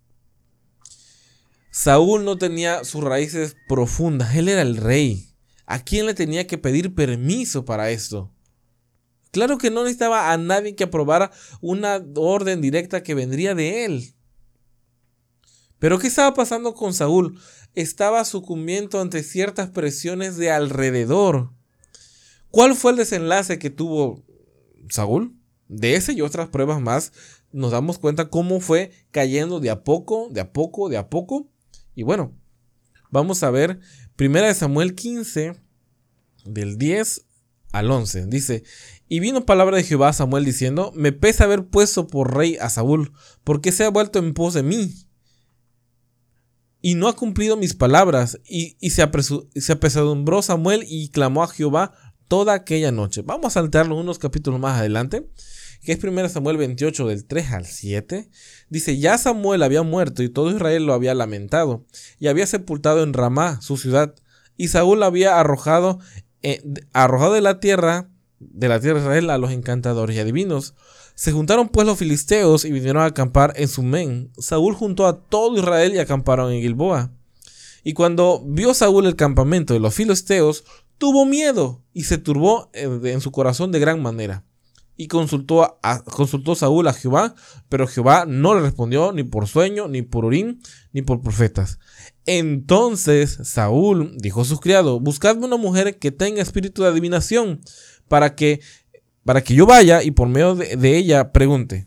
Saúl 1.70 2.24
no 2.24 2.38
tenía 2.38 2.82
sus 2.82 3.04
raíces 3.04 3.54
profundas, 3.68 4.34
él 4.34 4.48
era 4.48 4.62
el 4.62 4.78
rey. 4.78 5.28
¿A 5.64 5.84
quién 5.84 6.06
le 6.06 6.14
tenía 6.14 6.48
que 6.48 6.58
pedir 6.58 6.92
permiso 6.92 7.64
para 7.64 7.90
esto? 7.90 8.34
Claro 9.30 9.56
que 9.56 9.70
no 9.70 9.84
necesitaba 9.84 10.32
a 10.32 10.36
nadie 10.36 10.74
que 10.74 10.82
aprobara 10.82 11.30
una 11.60 12.04
orden 12.16 12.62
directa 12.62 13.04
que 13.04 13.14
vendría 13.14 13.54
de 13.54 13.84
él. 13.84 14.16
Pero 15.78 15.98
¿qué 15.98 16.06
estaba 16.06 16.34
pasando 16.34 16.74
con 16.74 16.94
Saúl? 16.94 17.38
Estaba 17.74 18.24
sucumbiendo 18.24 19.00
ante 19.00 19.22
ciertas 19.22 19.70
presiones 19.70 20.36
de 20.36 20.50
alrededor. 20.50 21.52
¿Cuál 22.50 22.74
fue 22.74 22.92
el 22.92 22.98
desenlace 22.98 23.58
que 23.58 23.70
tuvo 23.70 24.24
Saúl? 24.88 25.36
De 25.68 25.96
ese 25.96 26.12
y 26.12 26.20
otras 26.20 26.48
pruebas 26.48 26.80
más 26.80 27.12
nos 27.50 27.72
damos 27.72 27.98
cuenta 27.98 28.28
cómo 28.30 28.60
fue 28.60 28.90
cayendo 29.10 29.60
de 29.60 29.70
a 29.70 29.84
poco, 29.84 30.28
de 30.30 30.40
a 30.40 30.52
poco, 30.52 30.88
de 30.88 30.96
a 30.96 31.08
poco 31.08 31.50
y 31.94 32.02
bueno, 32.02 32.36
vamos 33.10 33.42
a 33.42 33.50
ver 33.50 33.78
1 34.18 34.54
Samuel 34.54 34.94
15, 34.94 35.54
del 36.44 36.76
10 36.76 37.26
al 37.72 37.90
11. 37.90 38.26
Dice, 38.26 38.64
y 39.08 39.20
vino 39.20 39.46
palabra 39.46 39.76
de 39.76 39.84
Jehová 39.84 40.08
a 40.08 40.12
Samuel 40.12 40.44
diciendo, 40.44 40.92
me 40.94 41.12
pesa 41.12 41.44
haber 41.44 41.66
puesto 41.66 42.06
por 42.06 42.36
rey 42.36 42.56
a 42.60 42.68
Saúl, 42.70 43.12
porque 43.44 43.72
se 43.72 43.84
ha 43.84 43.90
vuelto 43.90 44.18
en 44.18 44.34
pos 44.34 44.54
de 44.54 44.62
mí. 44.62 44.92
Y 46.86 46.96
no 46.96 47.08
ha 47.08 47.16
cumplido 47.16 47.56
mis 47.56 47.72
palabras. 47.72 48.38
Y, 48.44 48.76
se, 48.90 49.08
se 49.56 49.72
apesadumbró 49.72 50.42
Samuel 50.42 50.84
y 50.86 51.08
clamó 51.08 51.42
a 51.42 51.48
Jehová 51.48 51.92
toda 52.28 52.52
aquella 52.52 52.92
noche. 52.92 53.22
Vamos 53.22 53.46
a 53.56 53.60
saltarlo 53.62 53.96
unos 53.96 54.18
capítulos 54.18 54.60
más 54.60 54.78
adelante 54.78 55.26
que 55.82 55.92
es 55.92 56.02
1 56.02 56.28
Samuel 56.28 56.56
28 56.56 57.08
del 57.08 57.26
3 57.26 57.52
al 57.52 57.66
7, 57.66 58.30
dice, 58.70 58.98
ya 58.98 59.18
Samuel 59.18 59.62
había 59.62 59.82
muerto 59.82 60.22
y 60.22 60.30
todo 60.30 60.50
Israel 60.50 60.86
lo 60.86 60.94
había 60.94 61.14
lamentado, 61.14 61.84
y 62.18 62.28
había 62.28 62.46
sepultado 62.46 63.02
en 63.02 63.12
Ramá, 63.12 63.60
su 63.60 63.76
ciudad, 63.76 64.14
y 64.56 64.68
Saúl 64.68 65.02
había 65.02 65.38
arrojado, 65.38 65.98
eh, 66.42 66.62
arrojado 66.94 67.34
de 67.34 67.42
la 67.42 67.60
tierra, 67.60 68.08
de 68.52 68.68
la 68.68 68.80
tierra 68.80 68.98
de 68.98 69.04
Israel 69.04 69.30
a 69.30 69.38
los 69.38 69.50
encantadores 69.50 70.16
y 70.16 70.20
adivinos. 70.20 70.74
Se 71.14 71.32
juntaron 71.32 71.68
pues 71.68 71.86
los 71.86 71.98
filisteos 71.98 72.64
y 72.64 72.72
vinieron 72.72 73.02
a 73.02 73.06
acampar 73.06 73.52
en 73.56 73.68
Sumén. 73.68 74.32
Saúl 74.38 74.74
juntó 74.74 75.06
a 75.06 75.20
todo 75.20 75.56
Israel 75.56 75.94
y 75.94 75.98
acamparon 75.98 76.52
en 76.52 76.60
Gilboa. 76.60 77.12
Y 77.84 77.92
cuando 77.92 78.42
vio 78.44 78.74
Saúl 78.74 79.06
el 79.06 79.14
campamento 79.14 79.74
de 79.74 79.80
los 79.80 79.94
filisteos, 79.94 80.64
tuvo 80.98 81.26
miedo 81.26 81.82
y 81.92 82.04
se 82.04 82.18
turbó 82.18 82.70
en 82.72 83.20
su 83.20 83.30
corazón 83.30 83.70
de 83.72 83.78
gran 83.78 84.02
manera. 84.02 84.44
Y 84.96 85.08
consultó, 85.08 85.78
a, 85.82 86.02
consultó 86.04 86.54
Saúl 86.54 86.86
a 86.86 86.92
Jehová, 86.92 87.34
pero 87.68 87.86
Jehová 87.86 88.26
no 88.26 88.54
le 88.54 88.60
respondió 88.60 89.12
ni 89.12 89.24
por 89.24 89.48
sueño, 89.48 89.88
ni 89.88 90.02
por 90.02 90.24
urín, 90.24 90.60
ni 90.92 91.02
por 91.02 91.20
profetas. 91.20 91.78
Entonces 92.26 93.38
Saúl 93.42 94.16
dijo 94.18 94.42
a 94.42 94.44
sus 94.44 94.60
criados, 94.60 95.00
buscadme 95.02 95.46
una 95.46 95.56
mujer 95.56 95.98
que 95.98 96.12
tenga 96.12 96.40
espíritu 96.40 96.82
de 96.82 96.88
adivinación, 96.88 97.60
para 98.08 98.34
que, 98.34 98.60
para 99.24 99.42
que 99.42 99.54
yo 99.54 99.66
vaya 99.66 100.02
y 100.02 100.10
por 100.10 100.28
medio 100.28 100.54
de, 100.54 100.76
de 100.76 100.96
ella 100.96 101.32
pregunte. 101.32 101.86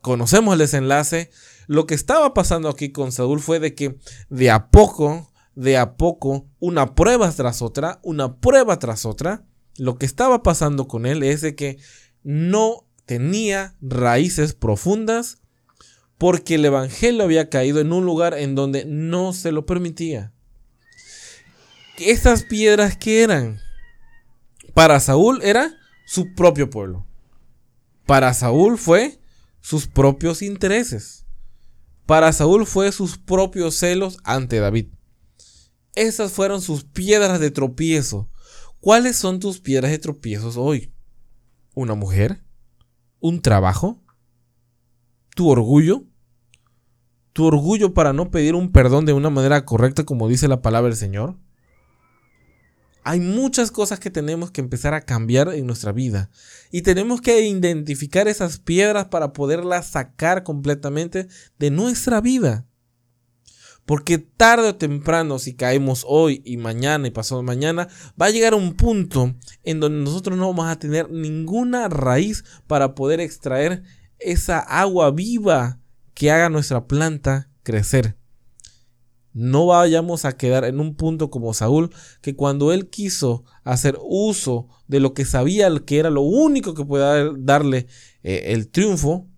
Conocemos 0.00 0.52
el 0.52 0.60
desenlace. 0.60 1.30
Lo 1.66 1.86
que 1.86 1.94
estaba 1.94 2.32
pasando 2.32 2.68
aquí 2.68 2.92
con 2.92 3.10
Saúl 3.10 3.40
fue 3.40 3.58
de 3.58 3.74
que 3.74 3.98
de 4.28 4.50
a 4.50 4.70
poco, 4.70 5.32
de 5.54 5.76
a 5.76 5.96
poco, 5.96 6.46
una 6.60 6.94
prueba 6.94 7.30
tras 7.32 7.60
otra, 7.60 7.98
una 8.02 8.36
prueba 8.36 8.78
tras 8.78 9.04
otra, 9.04 9.44
lo 9.78 9.98
que 9.98 10.06
estaba 10.06 10.42
pasando 10.42 10.86
con 10.86 11.06
él 11.06 11.22
es 11.22 11.40
de 11.40 11.54
que 11.54 11.78
no 12.22 12.86
tenía 13.04 13.74
raíces 13.80 14.52
profundas 14.54 15.38
porque 16.18 16.54
el 16.54 16.64
Evangelio 16.64 17.22
había 17.22 17.50
caído 17.50 17.80
en 17.80 17.92
un 17.92 18.04
lugar 18.04 18.34
en 18.34 18.54
donde 18.54 18.84
no 18.84 19.32
se 19.32 19.52
lo 19.52 19.66
permitía. 19.66 20.32
Estas 21.98 22.42
piedras 22.42 22.96
que 22.96 23.22
eran 23.22 23.60
para 24.76 25.00
Saúl 25.00 25.40
era 25.42 25.74
su 26.04 26.34
propio 26.34 26.68
pueblo. 26.68 27.06
Para 28.04 28.34
Saúl 28.34 28.76
fue 28.76 29.18
sus 29.62 29.86
propios 29.86 30.42
intereses. 30.42 31.24
Para 32.04 32.30
Saúl 32.34 32.66
fue 32.66 32.92
sus 32.92 33.16
propios 33.16 33.76
celos 33.76 34.18
ante 34.22 34.58
David. 34.58 34.88
Esas 35.94 36.32
fueron 36.32 36.60
sus 36.60 36.84
piedras 36.84 37.40
de 37.40 37.50
tropiezo 37.50 38.28
¿Cuáles 38.78 39.16
son 39.16 39.40
tus 39.40 39.60
piedras 39.60 39.90
de 39.90 39.98
tropiezos 39.98 40.58
hoy? 40.58 40.92
¿Una 41.74 41.94
mujer? 41.94 42.44
¿Un 43.18 43.40
trabajo? 43.40 44.02
¿Tu 45.34 45.48
orgullo? 45.48 46.04
¿Tu 47.32 47.46
orgullo 47.46 47.94
para 47.94 48.12
no 48.12 48.30
pedir 48.30 48.54
un 48.54 48.72
perdón 48.72 49.06
de 49.06 49.14
una 49.14 49.30
manera 49.30 49.64
correcta 49.64 50.04
como 50.04 50.28
dice 50.28 50.48
la 50.48 50.60
palabra 50.60 50.90
del 50.90 50.98
Señor? 50.98 51.38
Hay 53.08 53.20
muchas 53.20 53.70
cosas 53.70 54.00
que 54.00 54.10
tenemos 54.10 54.50
que 54.50 54.60
empezar 54.60 54.92
a 54.92 55.02
cambiar 55.02 55.54
en 55.54 55.64
nuestra 55.64 55.92
vida 55.92 56.28
y 56.72 56.82
tenemos 56.82 57.20
que 57.20 57.40
identificar 57.40 58.26
esas 58.26 58.58
piedras 58.58 59.04
para 59.04 59.32
poderlas 59.32 59.86
sacar 59.86 60.42
completamente 60.42 61.28
de 61.56 61.70
nuestra 61.70 62.20
vida. 62.20 62.66
Porque 63.84 64.18
tarde 64.18 64.70
o 64.70 64.74
temprano, 64.74 65.38
si 65.38 65.54
caemos 65.54 66.04
hoy 66.08 66.42
y 66.44 66.56
mañana 66.56 67.06
y 67.06 67.12
pasado 67.12 67.44
mañana, 67.44 67.86
va 68.20 68.26
a 68.26 68.30
llegar 68.30 68.54
un 68.54 68.74
punto 68.74 69.36
en 69.62 69.78
donde 69.78 70.02
nosotros 70.02 70.36
no 70.36 70.48
vamos 70.48 70.66
a 70.66 70.80
tener 70.80 71.08
ninguna 71.08 71.88
raíz 71.88 72.42
para 72.66 72.96
poder 72.96 73.20
extraer 73.20 73.84
esa 74.18 74.58
agua 74.58 75.12
viva 75.12 75.78
que 76.12 76.32
haga 76.32 76.48
nuestra 76.48 76.88
planta 76.88 77.50
crecer. 77.62 78.16
No 79.38 79.66
vayamos 79.66 80.24
a 80.24 80.38
quedar 80.38 80.64
en 80.64 80.80
un 80.80 80.94
punto 80.94 81.28
como 81.28 81.52
Saúl, 81.52 81.90
que 82.22 82.34
cuando 82.34 82.72
él 82.72 82.88
quiso 82.88 83.44
hacer 83.64 83.98
uso 84.02 84.68
de 84.88 84.98
lo 84.98 85.12
que 85.12 85.26
sabía 85.26 85.68
que 85.84 85.98
era 85.98 86.08
lo 86.08 86.22
único 86.22 86.72
que 86.72 86.86
podía 86.86 87.30
darle 87.36 87.86
eh, 88.22 88.44
el 88.54 88.70
triunfo, 88.70 89.28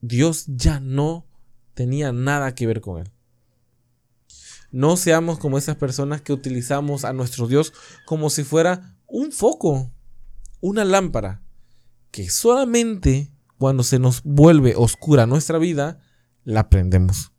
Dios 0.00 0.46
ya 0.46 0.80
no 0.80 1.26
tenía 1.74 2.10
nada 2.10 2.54
que 2.54 2.66
ver 2.66 2.80
con 2.80 3.02
él. 3.02 3.12
No 4.70 4.96
seamos 4.96 5.38
como 5.38 5.58
esas 5.58 5.76
personas 5.76 6.22
que 6.22 6.32
utilizamos 6.32 7.04
a 7.04 7.12
nuestro 7.12 7.48
Dios 7.48 7.74
como 8.06 8.30
si 8.30 8.44
fuera 8.44 8.96
un 9.06 9.30
foco, 9.30 9.92
una 10.62 10.86
lámpara, 10.86 11.42
que 12.10 12.30
solamente 12.30 13.30
cuando 13.58 13.82
se 13.82 13.98
nos 13.98 14.22
vuelve 14.22 14.74
oscura 14.74 15.26
nuestra 15.26 15.58
vida, 15.58 16.00
la 16.44 16.70
prendemos. 16.70 17.32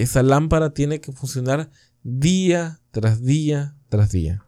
Esa 0.00 0.22
lámpara 0.22 0.72
tiene 0.72 1.00
que 1.00 1.12
funcionar 1.12 1.70
día 2.02 2.80
tras 2.90 3.22
día 3.22 3.76
tras 3.90 4.10
día. 4.10 4.46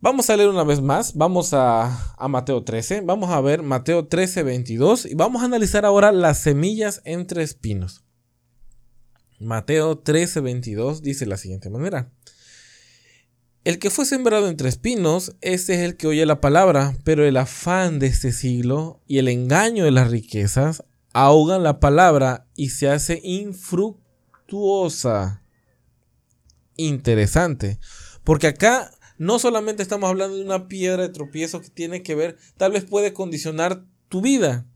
Vamos 0.00 0.28
a 0.28 0.36
leer 0.36 0.50
una 0.50 0.64
vez 0.64 0.82
más, 0.82 1.14
vamos 1.14 1.54
a, 1.54 2.14
Mateo 2.28 2.62
13, 2.62 3.00
vamos 3.00 3.30
a 3.30 3.40
ver 3.40 3.62
Mateo 3.62 4.06
13, 4.06 4.42
22 4.42 5.06
y 5.06 5.14
vamos 5.14 5.40
a 5.40 5.46
analizar 5.46 5.86
ahora 5.86 6.12
las 6.12 6.38
semillas 6.38 7.00
entre 7.06 7.42
espinos. 7.42 8.04
Mateo 9.40 9.96
13, 9.98 10.40
22 10.40 11.00
dice 11.00 11.24
de 11.24 11.30
la 11.30 11.38
siguiente 11.38 11.70
manera. 11.70 12.12
El 13.64 13.78
que 13.78 13.88
fue 13.88 14.04
sembrado 14.04 14.48
entre 14.48 14.68
espinos, 14.68 15.34
ese 15.40 15.74
es 15.74 15.80
el 15.80 15.96
que 15.96 16.06
oye 16.06 16.26
la 16.26 16.42
palabra, 16.42 16.94
pero 17.02 17.24
el 17.24 17.38
afán 17.38 17.98
de 17.98 18.08
este 18.08 18.30
siglo 18.32 19.00
y 19.06 19.18
el 19.18 19.28
engaño 19.28 19.84
de 19.84 19.90
las 19.90 20.10
riquezas 20.10 20.84
ahogan 21.16 21.62
la 21.62 21.80
palabra 21.80 22.46
y 22.56 22.68
se 22.68 22.90
hace 22.90 23.22
infructuosa. 23.24 25.42
Interesante, 26.76 27.80
porque 28.22 28.48
acá 28.48 28.90
no 29.16 29.38
solamente 29.38 29.82
estamos 29.82 30.10
hablando 30.10 30.36
de 30.36 30.44
una 30.44 30.68
piedra 30.68 31.04
de 31.04 31.08
tropiezo 31.08 31.62
que 31.62 31.70
tiene 31.70 32.02
que 32.02 32.14
ver, 32.14 32.36
tal 32.58 32.72
vez 32.72 32.84
puede 32.84 33.14
condicionar 33.14 33.86
tu 34.10 34.20
vida. 34.20 34.66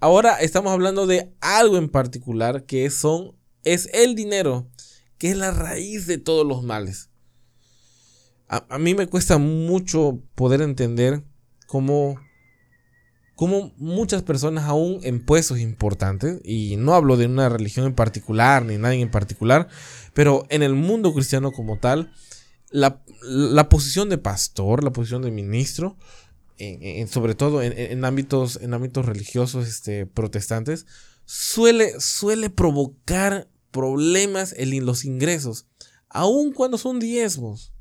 Ahora 0.00 0.40
estamos 0.40 0.72
hablando 0.72 1.06
de 1.06 1.32
algo 1.40 1.76
en 1.76 1.88
particular 1.88 2.64
que 2.64 2.90
son, 2.90 3.36
es 3.62 3.88
el 3.92 4.16
dinero, 4.16 4.68
que 5.16 5.30
es 5.30 5.36
la 5.36 5.52
raíz 5.52 6.08
de 6.08 6.18
todos 6.18 6.44
los 6.44 6.64
males. 6.64 7.08
A, 8.48 8.66
a 8.68 8.80
mí 8.80 8.96
me 8.96 9.06
cuesta 9.06 9.38
mucho 9.38 10.24
poder 10.34 10.60
entender 10.60 11.22
cómo, 11.68 12.16
cómo 13.38 13.72
muchas 13.76 14.24
personas 14.24 14.64
aún 14.64 14.98
en 15.04 15.24
puestos 15.24 15.60
importantes, 15.60 16.40
y 16.42 16.74
no 16.76 16.94
hablo 16.94 17.16
de 17.16 17.26
una 17.26 17.48
religión 17.48 17.86
en 17.86 17.94
particular 17.94 18.64
ni 18.64 18.78
nadie 18.78 19.00
en 19.00 19.12
particular, 19.12 19.68
pero 20.12 20.44
en 20.48 20.64
el 20.64 20.74
mundo 20.74 21.14
cristiano 21.14 21.52
como 21.52 21.78
tal, 21.78 22.12
la, 22.72 22.98
posición 23.68 24.08
de 24.08 24.18
pastor, 24.18 24.82
la 24.82 24.90
posición 24.90 25.22
de 25.22 25.30
ministro, 25.30 25.96
sobre 27.08 27.36
todo 27.36 27.62
en, 27.62 28.04
ámbitos, 28.04 28.58
en 28.60 28.74
ámbitos 28.74 29.06
religiosos 29.06 29.68
este, 29.68 30.04
protestantes, 30.04 30.86
suele, 31.24 32.00
suele 32.00 32.50
provocar 32.50 33.46
problemas 33.70 34.52
en 34.58 34.84
los 34.84 35.04
ingresos, 35.04 35.68
aun 36.08 36.52
cuando 36.52 36.76
son 36.76 36.98
diezmos. 36.98 37.72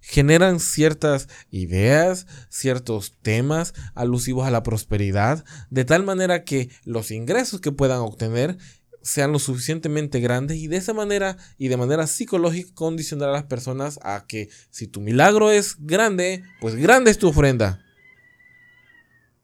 Generan 0.00 0.60
ciertas 0.60 1.28
ideas, 1.50 2.26
ciertos 2.48 3.16
temas 3.22 3.74
alusivos 3.94 4.46
a 4.46 4.50
la 4.50 4.62
prosperidad, 4.62 5.44
de 5.70 5.84
tal 5.84 6.04
manera 6.04 6.44
que 6.44 6.70
los 6.84 7.10
ingresos 7.10 7.60
que 7.60 7.72
puedan 7.72 8.00
obtener 8.00 8.58
sean 9.02 9.32
lo 9.32 9.38
suficientemente 9.38 10.20
grandes 10.20 10.58
y 10.58 10.68
de 10.68 10.76
esa 10.76 10.92
manera 10.92 11.36
y 11.58 11.68
de 11.68 11.76
manera 11.76 12.06
psicológica 12.06 12.70
condicionar 12.74 13.30
a 13.30 13.32
las 13.32 13.44
personas 13.44 13.98
a 14.02 14.26
que 14.26 14.48
si 14.70 14.86
tu 14.86 15.00
milagro 15.00 15.50
es 15.50 15.76
grande, 15.78 16.42
pues 16.60 16.74
grande 16.74 17.10
es 17.10 17.18
tu 17.18 17.28
ofrenda. 17.28 17.80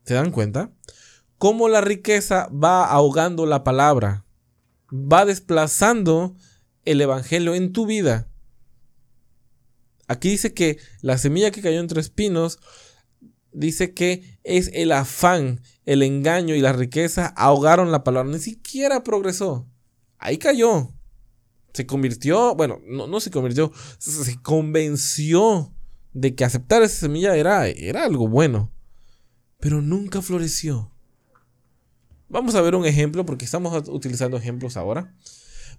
¿Se 0.05 0.15
dan 0.15 0.31
cuenta? 0.31 0.71
Cómo 1.39 1.69
la 1.69 1.81
riqueza 1.81 2.49
va 2.49 2.87
ahogando 2.87 3.45
la 3.45 3.65
palabra, 3.65 4.25
va 4.91 5.25
desplazando 5.25 6.37
el 6.85 7.01
evangelio 7.01 7.55
en 7.55 7.73
tu 7.73 7.87
vida. 7.87 8.29
Aquí 10.09 10.31
dice 10.31 10.55
que 10.55 10.79
la 11.01 11.19
semilla 11.19 11.51
que 11.51 11.63
cayó 11.63 11.81
entre 11.81 12.01
espinos 12.01 12.59
dice 13.53 13.95
que 13.95 14.39
es 14.45 14.71
el 14.75 14.93
afán, 14.93 15.63
el 15.85 16.03
engaño 16.03 16.55
y 16.55 16.61
la 16.61 16.73
riqueza 16.73 17.27
ahogaron 17.37 17.91
la 17.91 18.05
palabra. 18.05 18.31
Ni 18.31 18.39
siquiera 18.39 19.03
progresó. 19.03 19.69
Ahí 20.19 20.39
cayó. 20.39 20.93
Se 21.73 21.87
convirtió, 21.87 22.55
bueno, 22.55 22.81
no, 22.87 23.07
no 23.07 23.21
se 23.21 23.31
convirtió, 23.31 23.71
se 23.99 24.41
convenció 24.43 25.75
de 26.15 26.35
que 26.35 26.45
aceptar 26.45 26.83
esa 26.83 27.01
semilla 27.01 27.37
era, 27.37 27.69
era 27.69 28.05
algo 28.05 28.29
bueno. 28.29 28.73
Pero 29.61 29.83
nunca 29.83 30.23
floreció. 30.23 30.91
Vamos 32.29 32.55
a 32.55 32.61
ver 32.61 32.75
un 32.75 32.87
ejemplo 32.87 33.27
porque 33.27 33.45
estamos 33.45 33.89
utilizando 33.89 34.37
ejemplos 34.37 34.77
ahora. 34.77 35.15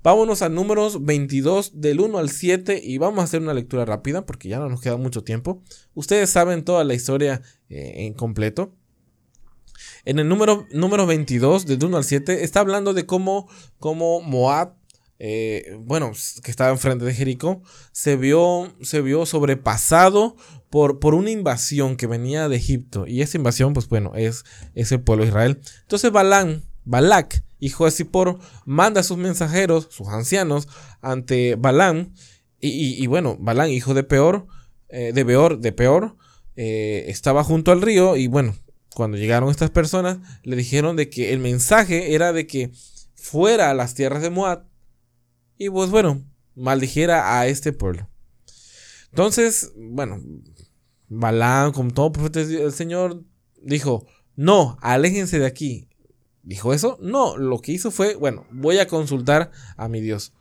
Vámonos 0.08 0.42
a 0.42 0.48
números 0.48 1.04
22 1.04 1.82
del 1.82 2.00
1 2.00 2.18
al 2.18 2.30
7 2.30 2.80
y 2.82 2.98
vamos 2.98 3.20
a 3.20 3.24
hacer 3.24 3.42
una 3.42 3.54
lectura 3.54 3.84
rápida 3.84 4.26
porque 4.26 4.48
ya 4.48 4.58
no 4.58 4.70
nos 4.70 4.80
queda 4.80 4.96
mucho 4.96 5.26
tiempo. 5.26 5.62
Ustedes 5.96 6.30
saben 6.30 6.64
toda 6.64 6.86
la 6.86 6.94
historia 6.94 7.42
eh, 7.68 8.06
en 8.06 8.14
completo. 8.14 8.74
En 10.06 10.20
el 10.20 10.30
número, 10.30 10.66
número 10.72 11.06
22 11.08 11.66
del 11.66 11.84
1 11.84 11.98
al 11.98 12.06
7 12.06 12.46
está 12.46 12.62
hablando 12.62 12.94
de 12.94 13.06
cómo, 13.06 13.50
cómo 13.80 14.22
Moab, 14.22 14.76
eh, 15.20 15.76
bueno, 15.82 16.14
que 16.42 16.52
estaba 16.52 16.72
enfrente 16.72 17.04
de 17.04 17.14
Jericó, 17.14 17.62
se 17.92 18.16
vio, 18.16 18.74
se 18.82 19.02
vio 19.02 19.26
sobrepasado 19.26 20.38
por, 20.70 21.00
por, 21.00 21.16
una 21.16 21.32
invasión 21.32 21.98
que 21.98 22.08
venía 22.08 22.48
de 22.48 22.56
Egipto. 22.56 23.08
Y 23.08 23.24
esa 23.24 23.36
invasión, 23.36 23.74
pues 23.74 23.90
bueno, 23.90 24.14
es, 24.16 24.46
es 24.74 24.90
el 24.94 25.02
pueblo 25.02 25.26
de 25.26 25.32
Israel. 25.32 25.60
Entonces 25.82 26.14
Balán, 26.14 26.64
Balak, 26.88 27.44
hijo 27.60 27.86
de 27.86 27.92
Zippor, 27.92 28.40
manda 28.66 29.02
a 29.02 29.04
sus 29.04 29.18
mensajeros, 29.18 29.90
sus 29.92 30.08
ancianos, 30.08 30.70
ante 31.02 31.56
Balán. 31.56 32.14
Y, 32.60 33.06
bueno, 33.08 33.38
Balán, 33.40 33.70
hijo 33.70 33.94
de 33.94 34.04
Peor, 34.04 34.48
eh, 34.90 35.12
de 35.14 35.24
Beor, 35.24 35.60
de 35.60 35.72
Peor, 35.74 36.16
eh, 36.56 37.06
estaba 37.10 37.44
junto 37.44 37.72
al 37.72 37.82
río. 37.82 38.16
Y 38.16 38.28
bueno, 38.28 38.56
cuando 38.96 39.18
llegaron 39.18 39.50
estas 39.50 39.70
personas, 39.70 40.18
le 40.44 40.56
dijeron 40.56 40.96
de 40.96 41.10
que 41.10 41.34
el 41.34 41.40
mensaje 41.40 42.16
era 42.16 42.34
de 42.34 42.48
que 42.48 42.72
fuera 43.14 43.70
a 43.70 43.74
las 43.74 43.94
tierras 43.94 44.22
de 44.22 44.30
Moab. 44.30 44.66
Y 45.58 45.70
pues 45.70 45.90
bueno, 45.90 46.24
maldijera 46.56 47.38
a 47.40 47.48
este 47.48 47.74
pueblo. 47.74 48.10
Entonces, 49.12 49.74
bueno, 49.76 50.22
Balán, 51.10 51.74
como 51.74 51.92
todo 51.92 52.12
profeta 52.12 52.44
del 52.44 52.72
Señor, 52.72 53.24
dijo, 53.62 54.08
no, 54.36 54.78
aléjense 54.82 55.38
de 55.40 55.46
aquí, 55.46 55.90
¿Dijo 56.48 56.74
eso? 56.74 56.98
No, 57.02 57.36
lo 57.36 57.60
que 57.60 57.74
hizo 57.74 57.92
fue, 57.92 58.16
bueno, 58.16 58.48
voy 58.52 58.78
a 58.78 58.88
consultar 58.88 59.52
a 59.76 59.90
mi 59.90 60.00
Dios. 60.00 60.32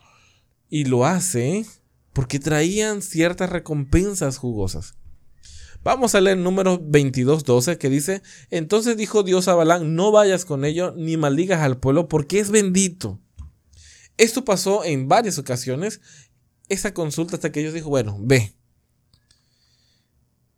Y 0.71 0.85
lo 0.85 1.05
hace 1.05 1.67
porque 2.13 2.39
traían 2.39 3.03
ciertas 3.03 3.51
recompensas 3.51 4.39
jugosas. 4.39 4.95
Vamos 5.83 6.15
a 6.15 6.21
leer 6.21 6.39
número 6.39 6.81
22.12 6.81 7.77
que 7.79 7.91
dice, 7.91 8.23
entonces 8.51 8.97
dijo 8.97 9.25
Dios 9.25 9.49
a 9.49 9.57
Balán, 9.57 9.97
no 9.97 10.13
vayas 10.13 10.45
con 10.45 10.65
ello 10.65 10.95
ni 10.97 11.17
maldigas 11.17 11.61
al 11.63 11.79
pueblo 11.79 12.07
porque 12.07 12.39
es 12.39 12.53
bendito. 12.53 13.19
Esto 14.17 14.45
pasó 14.45 14.85
en 14.85 15.09
varias 15.09 15.39
ocasiones, 15.39 16.01
esa 16.69 16.95
consulta 16.95 17.35
hasta 17.35 17.51
que 17.51 17.61
Dios 17.61 17.75
dijo, 17.75 17.89
bueno, 17.89 18.17
ve. 18.21 18.55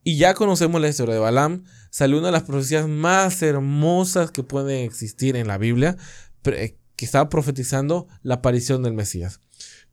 Y 0.04 0.16
ya 0.16 0.34
conocemos 0.34 0.80
la 0.80 0.88
historia 0.88 1.14
de 1.14 1.20
Balaam, 1.20 1.64
salió 1.90 2.18
una 2.18 2.28
de 2.28 2.32
las 2.32 2.44
profecías 2.44 2.88
más 2.88 3.42
hermosas 3.42 4.30
que 4.30 4.42
pueden 4.42 4.84
existir 4.84 5.36
en 5.36 5.48
la 5.48 5.58
Biblia, 5.58 5.96
que 6.42 7.04
estaba 7.04 7.28
profetizando 7.28 8.08
la 8.22 8.36
aparición 8.36 8.82
del 8.82 8.94
Mesías. 8.94 9.40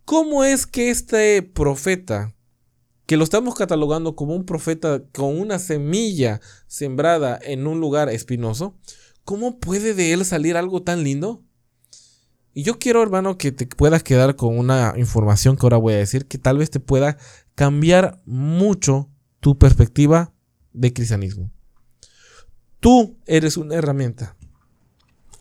¿Cómo 0.05 0.43
es 0.43 0.67
que 0.67 0.89
este 0.89 1.41
profeta, 1.41 2.35
que 3.07 3.17
lo 3.17 3.23
estamos 3.23 3.55
catalogando 3.55 4.15
como 4.15 4.35
un 4.35 4.45
profeta 4.45 5.03
con 5.11 5.39
una 5.39 5.59
semilla 5.59 6.41
sembrada 6.67 7.39
en 7.41 7.67
un 7.67 7.79
lugar 7.79 8.09
espinoso, 8.09 8.77
cómo 9.23 9.59
puede 9.59 9.93
de 9.93 10.13
él 10.13 10.23
salir 10.25 10.57
algo 10.57 10.83
tan 10.83 11.03
lindo? 11.03 11.43
Y 12.53 12.63
yo 12.63 12.79
quiero, 12.79 13.03
hermano, 13.03 13.37
que 13.37 13.51
te 13.51 13.65
puedas 13.67 14.01
quedar 14.01 14.35
con 14.35 14.57
una 14.57 14.93
información 14.95 15.57
que 15.57 15.65
ahora 15.65 15.77
voy 15.77 15.93
a 15.93 15.97
decir, 15.97 16.25
que 16.25 16.37
tal 16.37 16.59
vez 16.59 16.69
te 16.69 16.79
pueda 16.79 17.17
cambiar 17.53 18.21
mucho 18.25 19.09
tu 19.45 19.59
perspectiva 19.59 20.33
de 20.73 20.91
cristianismo. 20.91 21.51
Tú 22.79 23.19
eres 23.27 23.57
una 23.57 23.75
herramienta. 23.75 24.35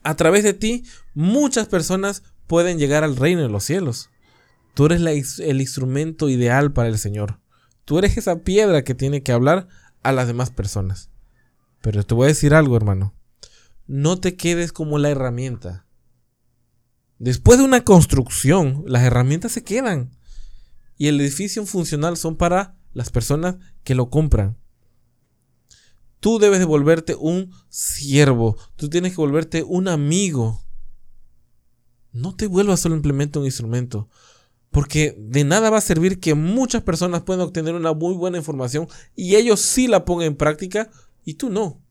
A 0.03 0.15
través 0.15 0.45
de 0.45 0.53
ti, 0.53 0.85
muchas 1.15 1.69
personas 1.69 2.23
pueden 2.47 2.79
llegar 2.79 3.03
al 3.03 3.17
reino 3.17 3.41
de 3.41 3.49
los 3.49 3.65
cielos. 3.65 4.11
Tú 4.75 4.85
eres 4.85 5.39
el 5.39 5.59
instrumento 5.63 6.29
ideal 6.29 6.75
para 6.75 6.91
el 6.91 6.99
Señor. 6.99 7.41
Tú 7.87 7.99
eres 7.99 8.19
esa 8.19 8.41
piedra 8.41 8.85
que 8.85 8.95
tiene 8.95 9.23
que 9.23 9.33
hablar 9.33 9.69
a 10.03 10.13
las 10.13 10.27
demás 10.27 10.51
personas. 10.51 11.09
Pero 11.81 12.05
te 12.05 12.13
voy 12.13 12.27
a 12.27 12.29
decir 12.29 12.53
algo, 12.53 12.77
hermano. 12.77 13.15
No 13.87 14.21
te 14.21 14.37
quedes 14.37 14.71
como 14.75 14.99
la 14.99 15.09
herramienta. 15.09 15.87
Después 17.19 17.59
de 17.59 17.65
una 17.65 17.85
construcción, 17.85 18.85
las 18.87 19.03
herramientas 19.05 19.53
se 19.53 19.65
quedan. 19.65 20.11
Y 20.99 21.07
el 21.07 21.19
edificio 21.23 21.65
funcional 21.65 22.19
son 22.19 22.37
para 22.37 22.77
las 22.95 23.11
personas 23.11 23.57
que 23.83 23.95
lo 23.95 24.09
compran. 24.09 24.57
Tú 26.21 26.39
debes 26.39 26.59
de 26.59 26.65
volverte 26.65 27.15
un 27.17 27.53
siervo. 27.69 28.57
Tú 28.77 28.89
tienes 28.89 29.13
que 29.13 29.21
volverte 29.21 29.63
un 29.63 29.89
amigo. 29.89 30.65
No 32.13 32.35
te 32.35 32.47
vuelvas 32.47 32.81
simplemente 32.81 33.39
un 33.39 33.45
instrumento. 33.45 34.09
Porque 34.71 35.15
de 35.19 35.45
nada 35.45 35.69
va 35.69 35.79
a 35.79 35.83
servir 35.83 36.21
que 36.21 36.35
muchas 36.35 36.83
personas 36.83 37.23
puedan 37.23 37.43
obtener 37.43 37.75
una 37.75 37.93
muy 37.93 38.15
buena 38.15 38.39
información 38.39 38.89
y 39.15 39.37
ellos 39.37 39.61
sí 39.61 39.87
la 39.87 40.05
pongan 40.05 40.29
en 40.29 40.37
práctica 40.37 40.91
y 41.25 41.35
tú 41.35 41.51
no. 41.51 41.83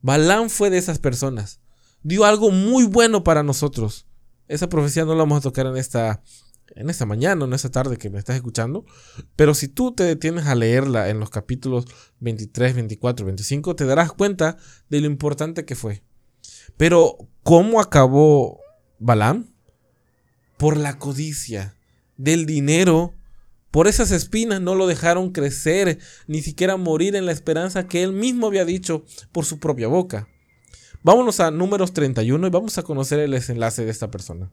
Balán 0.00 0.48
fue 0.48 0.70
de 0.70 0.78
esas 0.78 0.98
personas. 0.98 1.60
Dio 2.02 2.24
algo 2.24 2.50
muy 2.50 2.84
bueno 2.84 3.24
para 3.24 3.42
nosotros. 3.42 4.06
Esa 4.48 4.68
profecía 4.68 5.04
no 5.04 5.12
la 5.12 5.22
vamos 5.22 5.38
a 5.38 5.42
tocar 5.42 5.66
en 5.66 5.76
esta, 5.76 6.22
en 6.76 6.90
esta 6.90 7.06
mañana, 7.06 7.44
en 7.44 7.52
esta 7.52 7.70
tarde 7.70 7.96
que 7.96 8.10
me 8.10 8.18
estás 8.18 8.36
escuchando. 8.36 8.84
Pero 9.36 9.54
si 9.54 9.68
tú 9.68 9.92
te 9.92 10.04
detienes 10.04 10.46
a 10.46 10.54
leerla 10.54 11.08
en 11.08 11.20
los 11.20 11.30
capítulos 11.30 11.86
23, 12.20 12.74
24, 12.74 13.26
25, 13.26 13.76
te 13.76 13.84
darás 13.84 14.12
cuenta 14.12 14.56
de 14.88 15.00
lo 15.00 15.06
importante 15.06 15.64
que 15.64 15.74
fue. 15.74 16.02
Pero, 16.76 17.16
¿cómo 17.42 17.80
acabó 17.80 18.60
Balaam? 18.98 19.54
Por 20.58 20.76
la 20.76 20.98
codicia 20.98 21.76
del 22.16 22.46
dinero. 22.46 23.14
Por 23.70 23.88
esas 23.88 24.10
espinas 24.10 24.60
no 24.60 24.74
lo 24.74 24.86
dejaron 24.86 25.32
crecer, 25.32 25.98
ni 26.26 26.42
siquiera 26.42 26.76
morir 26.76 27.16
en 27.16 27.24
la 27.24 27.32
esperanza 27.32 27.88
que 27.88 28.02
él 28.02 28.12
mismo 28.12 28.46
había 28.46 28.66
dicho 28.66 29.04
por 29.32 29.46
su 29.46 29.58
propia 29.58 29.88
boca. 29.88 30.28
Vámonos 31.02 31.40
a 31.40 31.50
números 31.50 31.92
31 31.94 32.46
y 32.46 32.50
vamos 32.50 32.78
a 32.78 32.82
conocer 32.82 33.18
el 33.18 33.32
desenlace 33.32 33.84
de 33.84 33.90
esta 33.90 34.10
persona. 34.10 34.52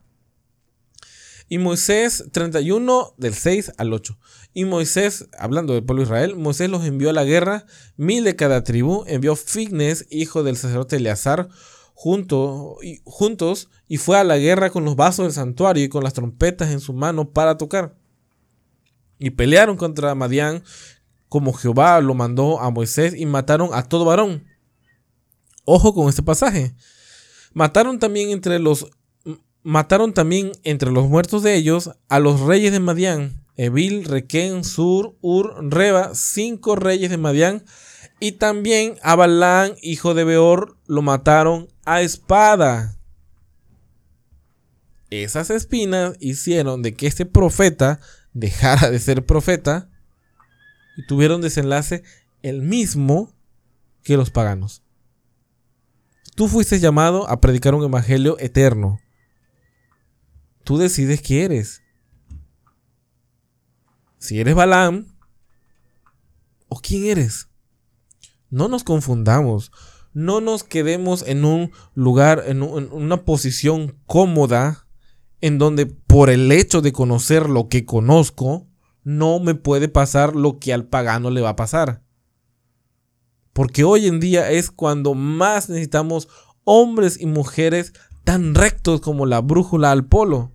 Y 1.49 1.57
Moisés 1.57 2.25
31 2.31 3.15
del 3.17 3.33
6 3.33 3.73
al 3.77 3.91
8. 3.91 4.17
Y 4.53 4.65
Moisés, 4.65 5.27
hablando 5.37 5.73
del 5.73 5.83
pueblo 5.83 6.03
de 6.03 6.07
Israel, 6.07 6.35
Moisés 6.35 6.69
los 6.69 6.85
envió 6.85 7.09
a 7.09 7.13
la 7.13 7.23
guerra, 7.23 7.65
mil 7.97 8.23
de 8.23 8.35
cada 8.35 8.63
tribu, 8.63 9.03
envió 9.07 9.35
Fignes, 9.35 10.05
hijo 10.11 10.43
del 10.43 10.57
sacerdote 10.57 10.97
Eleazar, 10.97 11.49
juntos, 11.95 13.69
y 13.87 13.97
fue 13.97 14.17
a 14.17 14.23
la 14.23 14.37
guerra 14.37 14.69
con 14.69 14.85
los 14.85 14.95
vasos 14.95 15.25
del 15.25 15.33
santuario 15.33 15.83
y 15.83 15.89
con 15.89 16.03
las 16.03 16.13
trompetas 16.13 16.69
en 16.69 16.79
su 16.79 16.93
mano 16.93 17.31
para 17.31 17.57
tocar. 17.57 17.95
Y 19.17 19.31
pelearon 19.31 19.75
contra 19.75 20.13
Madián, 20.15 20.63
como 21.27 21.51
Jehová 21.51 21.99
lo 21.99 22.13
mandó 22.13 22.59
a 22.59 22.69
Moisés, 22.69 23.15
y 23.15 23.25
mataron 23.25 23.71
a 23.73 23.83
todo 23.89 24.05
varón. 24.05 24.45
Ojo 25.65 25.93
con 25.93 26.09
este 26.09 26.23
pasaje. 26.23 26.75
Mataron 27.53 27.97
también 27.97 28.29
entre 28.29 28.59
los 28.59 28.87
mataron 29.63 30.13
también 30.13 30.51
entre 30.63 30.91
los 30.91 31.07
muertos 31.07 31.43
de 31.43 31.55
ellos 31.55 31.91
a 32.07 32.19
los 32.19 32.41
reyes 32.41 32.71
de 32.71 32.79
Madián, 32.79 33.45
Evil, 33.55 34.05
Requén, 34.05 34.63
Sur, 34.63 35.17
Ur, 35.21 35.55
Reba, 35.69 36.15
cinco 36.15 36.75
reyes 36.75 37.09
de 37.09 37.17
Madián, 37.17 37.65
y 38.19 38.33
también 38.33 38.95
a 39.01 39.15
Balán, 39.15 39.75
hijo 39.81 40.13
de 40.13 40.23
Beor, 40.23 40.77
lo 40.87 41.01
mataron 41.01 41.67
a 41.85 42.01
espada. 42.01 42.97
Esas 45.09 45.49
espinas 45.49 46.15
hicieron 46.19 46.81
de 46.81 46.93
que 46.93 47.07
este 47.07 47.25
profeta 47.25 47.99
dejara 48.33 48.91
de 48.91 48.99
ser 48.99 49.25
profeta 49.25 49.89
y 50.97 51.07
tuvieron 51.07 51.41
desenlace 51.41 52.03
el 52.41 52.61
mismo 52.61 53.33
que 54.03 54.17
los 54.17 54.29
paganos. 54.29 54.83
Tú 56.35 56.47
fuiste 56.47 56.79
llamado 56.79 57.29
a 57.29 57.41
predicar 57.41 57.73
un 57.73 57.83
evangelio 57.83 58.37
eterno, 58.39 58.99
Tú 60.63 60.77
decides 60.77 61.21
quién 61.21 61.51
eres. 61.51 61.81
Si 64.17 64.39
eres 64.39 64.55
Balaam 64.55 65.07
o 66.67 66.79
quién 66.79 67.05
eres. 67.05 67.49
No 68.49 68.67
nos 68.67 68.83
confundamos. 68.83 69.71
No 70.13 70.41
nos 70.41 70.63
quedemos 70.63 71.23
en 71.27 71.45
un 71.45 71.71
lugar, 71.93 72.43
en, 72.47 72.63
en 72.63 72.91
una 72.91 73.23
posición 73.23 73.97
cómoda 74.05 74.87
en 75.41 75.57
donde 75.57 75.85
por 75.85 76.29
el 76.29 76.51
hecho 76.51 76.81
de 76.81 76.91
conocer 76.91 77.49
lo 77.49 77.69
que 77.69 77.85
conozco, 77.85 78.67
no 79.03 79.39
me 79.39 79.55
puede 79.55 79.87
pasar 79.87 80.35
lo 80.35 80.59
que 80.59 80.73
al 80.73 80.87
pagano 80.87 81.29
le 81.29 81.41
va 81.41 81.49
a 81.49 81.55
pasar. 81.55 82.03
Porque 83.53 83.83
hoy 83.83 84.07
en 84.07 84.19
día 84.19 84.51
es 84.51 84.71
cuando 84.71 85.13
más 85.13 85.69
necesitamos 85.69 86.27
hombres 86.63 87.19
y 87.19 87.25
mujeres 87.25 87.93
tan 88.29 88.53
rectos 88.53 89.01
como 89.01 89.25
la 89.25 89.41
brújula 89.41 89.91
al 89.91 90.05
polo. 90.05 90.51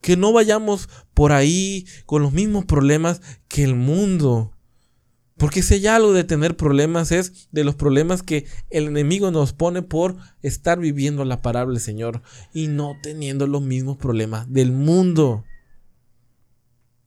Que 0.00 0.16
no 0.16 0.32
vayamos 0.32 0.88
por 1.12 1.32
ahí 1.32 1.84
con 2.06 2.22
los 2.22 2.32
mismos 2.32 2.64
problemas 2.64 3.20
que 3.46 3.62
el 3.62 3.74
mundo. 3.74 4.50
Porque 5.36 5.62
si 5.62 5.74
hay 5.74 5.86
algo 5.88 6.14
de 6.14 6.24
tener 6.24 6.56
problemas 6.56 7.12
es 7.12 7.50
de 7.52 7.62
los 7.62 7.74
problemas 7.74 8.22
que 8.22 8.46
el 8.70 8.86
enemigo 8.86 9.30
nos 9.30 9.52
pone 9.52 9.82
por 9.82 10.16
estar 10.40 10.78
viviendo 10.78 11.26
la 11.26 11.42
palabra 11.42 11.74
del 11.74 11.82
Señor 11.82 12.22
y 12.54 12.68
no 12.68 12.94
teniendo 13.02 13.46
los 13.46 13.60
mismos 13.60 13.98
problemas 13.98 14.50
del 14.50 14.72
mundo. 14.72 15.44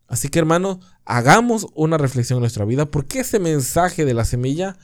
Así 0.08 0.30
que 0.30 0.38
hermanos, 0.38 0.78
hagamos 1.06 1.66
una 1.74 1.98
reflexión 1.98 2.38
en 2.38 2.42
nuestra 2.42 2.66
vida 2.66 2.86
porque 2.86 3.22
ese 3.22 3.40
mensaje 3.40 4.06
de 4.06 4.14
la 4.14 4.26
semilla 4.26 4.78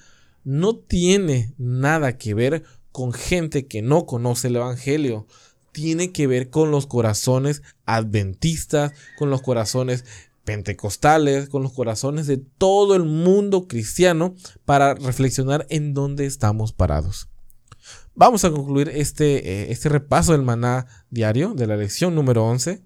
no 0.43 0.75
tiene 0.75 1.53
nada 1.59 2.17
que 2.17 2.33
ver 2.33 2.63
con 2.91 3.13
gente 3.13 3.67
que 3.67 3.81
no 3.81 4.05
conoce 4.05 4.47
el 4.47 4.57
Evangelio, 4.57 5.27
tiene 5.71 6.11
que 6.11 6.27
ver 6.27 6.49
con 6.49 6.71
los 6.71 6.87
corazones 6.87 7.61
adventistas, 7.85 8.91
con 9.17 9.29
los 9.29 9.41
corazones 9.41 10.03
pentecostales, 10.43 11.47
con 11.47 11.61
los 11.61 11.73
corazones 11.73 12.25
de 12.25 12.37
todo 12.37 12.95
el 12.95 13.03
mundo 13.03 13.67
cristiano 13.67 14.33
para 14.65 14.95
reflexionar 14.95 15.67
en 15.69 15.93
dónde 15.93 16.25
estamos 16.25 16.73
parados. 16.73 17.29
Vamos 18.15 18.43
a 18.43 18.51
concluir 18.51 18.89
este, 18.89 19.37
eh, 19.47 19.71
este 19.71 19.89
repaso 19.89 20.31
del 20.31 20.41
maná 20.41 20.87
diario 21.09 21.53
de 21.53 21.67
la 21.67 21.77
lección 21.77 22.15
número 22.15 22.45
11. 22.45 22.81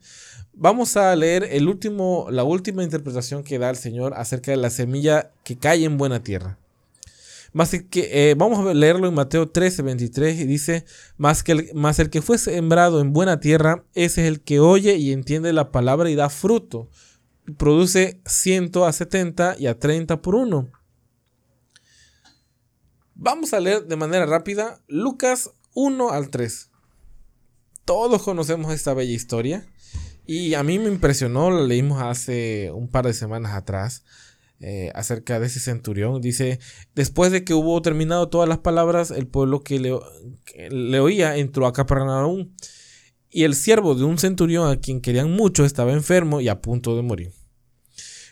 Vamos 0.54 0.98
a 0.98 1.16
leer 1.16 1.48
el 1.50 1.68
último, 1.68 2.28
la 2.30 2.44
última 2.44 2.84
interpretación 2.84 3.44
que 3.44 3.58
da 3.58 3.70
el 3.70 3.76
Señor 3.76 4.14
acerca 4.16 4.52
de 4.52 4.58
la 4.58 4.70
semilla 4.70 5.32
que 5.44 5.58
cae 5.58 5.86
en 5.86 5.98
buena 5.98 6.22
tierra. 6.22 6.60
Más 7.54 7.70
que, 7.70 8.32
eh, 8.32 8.36
vamos 8.36 8.68
a 8.68 8.74
leerlo 8.74 9.08
en 9.08 9.14
Mateo 9.14 9.50
13, 9.50 9.84
23 9.84 10.40
y 10.40 10.46
dice, 10.46 10.86
más, 11.18 11.44
que 11.44 11.52
el, 11.52 11.70
más 11.76 12.00
el 12.00 12.10
que 12.10 12.24
fue 12.24 12.40
sembrado 12.40 13.00
en 13.00 13.14
buena 13.14 13.40
tierra, 13.40 13.86
ese 13.94 14.24
es 14.24 14.28
el 14.28 14.42
que 14.42 14.60
oye 14.60 14.96
y 14.96 15.12
entiende 15.12 15.54
la 15.54 15.72
palabra 15.72 16.10
y 16.10 16.16
da 16.16 16.30
fruto. 16.30 16.90
Produce 17.58 18.22
100 18.26 18.72
a 18.86 18.92
70 18.92 19.56
y 19.60 19.68
a 19.68 19.78
30 19.78 20.22
por 20.22 20.34
uno. 20.34 20.72
Vamos 23.14 23.54
a 23.54 23.60
leer 23.60 23.86
de 23.86 23.96
manera 23.96 24.26
rápida 24.26 24.82
Lucas 24.88 25.52
1 25.76 26.10
al 26.10 26.30
3. 26.30 26.72
Todos 27.86 28.24
conocemos 28.24 28.74
esta 28.74 28.96
bella 28.96 29.14
historia 29.14 29.68
y 30.26 30.56
a 30.56 30.64
mí 30.64 30.80
me 30.80 30.88
impresionó, 30.88 31.52
la 31.52 31.62
leímos 31.62 32.02
hace 32.02 32.72
un 32.72 32.90
par 32.90 33.06
de 33.06 33.14
semanas 33.14 33.54
atrás. 33.54 34.04
Eh, 34.66 34.94
acerca 34.96 35.42
de 35.42 35.48
ese 35.48 35.60
centurión. 35.60 36.22
Dice, 36.22 36.58
después 36.96 37.34
de 37.34 37.44
que 37.44 37.54
hubo 37.54 37.82
terminado 37.82 38.30
todas 38.30 38.48
las 38.48 38.60
palabras, 38.60 39.12
el 39.12 39.28
pueblo 39.28 39.62
que 39.62 39.78
le, 39.78 41.00
oía 41.02 41.36
entró 41.36 41.68
a 41.68 41.74
Capernaum. 41.74 42.54
Y 43.30 43.44
el 43.44 43.56
siervo 43.56 43.94
de 43.94 44.06
un 44.06 44.18
centurión 44.18 44.70
a 44.70 44.78
quien 44.78 45.02
querían 45.02 45.30
mucho 45.32 45.66
estaba 45.66 45.92
enfermo 45.92 46.40
y 46.40 46.48
a 46.48 46.62
punto 46.62 46.96
de 46.96 47.02
morir. 47.02 47.34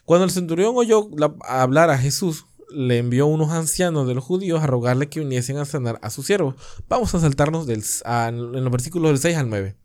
Cuando 0.06 0.24
el 0.24 0.32
centurión 0.32 0.74
oyó 0.78 1.10
hablar 1.42 1.90
a 1.90 1.98
Jesús, 1.98 2.46
le 2.74 3.00
envió 3.00 3.28
unos 3.28 3.52
ancianos 3.52 4.08
de 4.08 4.14
los 4.14 4.24
judíos 4.24 4.64
a 4.64 4.68
rogarle 4.68 5.10
que 5.10 5.20
viniesen 5.20 5.58
a 5.58 5.66
sanar 5.66 6.00
a 6.02 6.12
su 6.12 6.24
siervo. 6.24 6.56
Vamos 6.88 7.14
a 7.14 7.20
saltarnos 7.20 7.68
del, 7.68 7.84
en 8.06 8.64
los 8.64 8.72
versículos 8.72 9.12
del 9.12 9.20
6 9.20 9.36
al 9.36 9.50
9. 9.50 9.76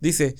Dice, 0.00 0.34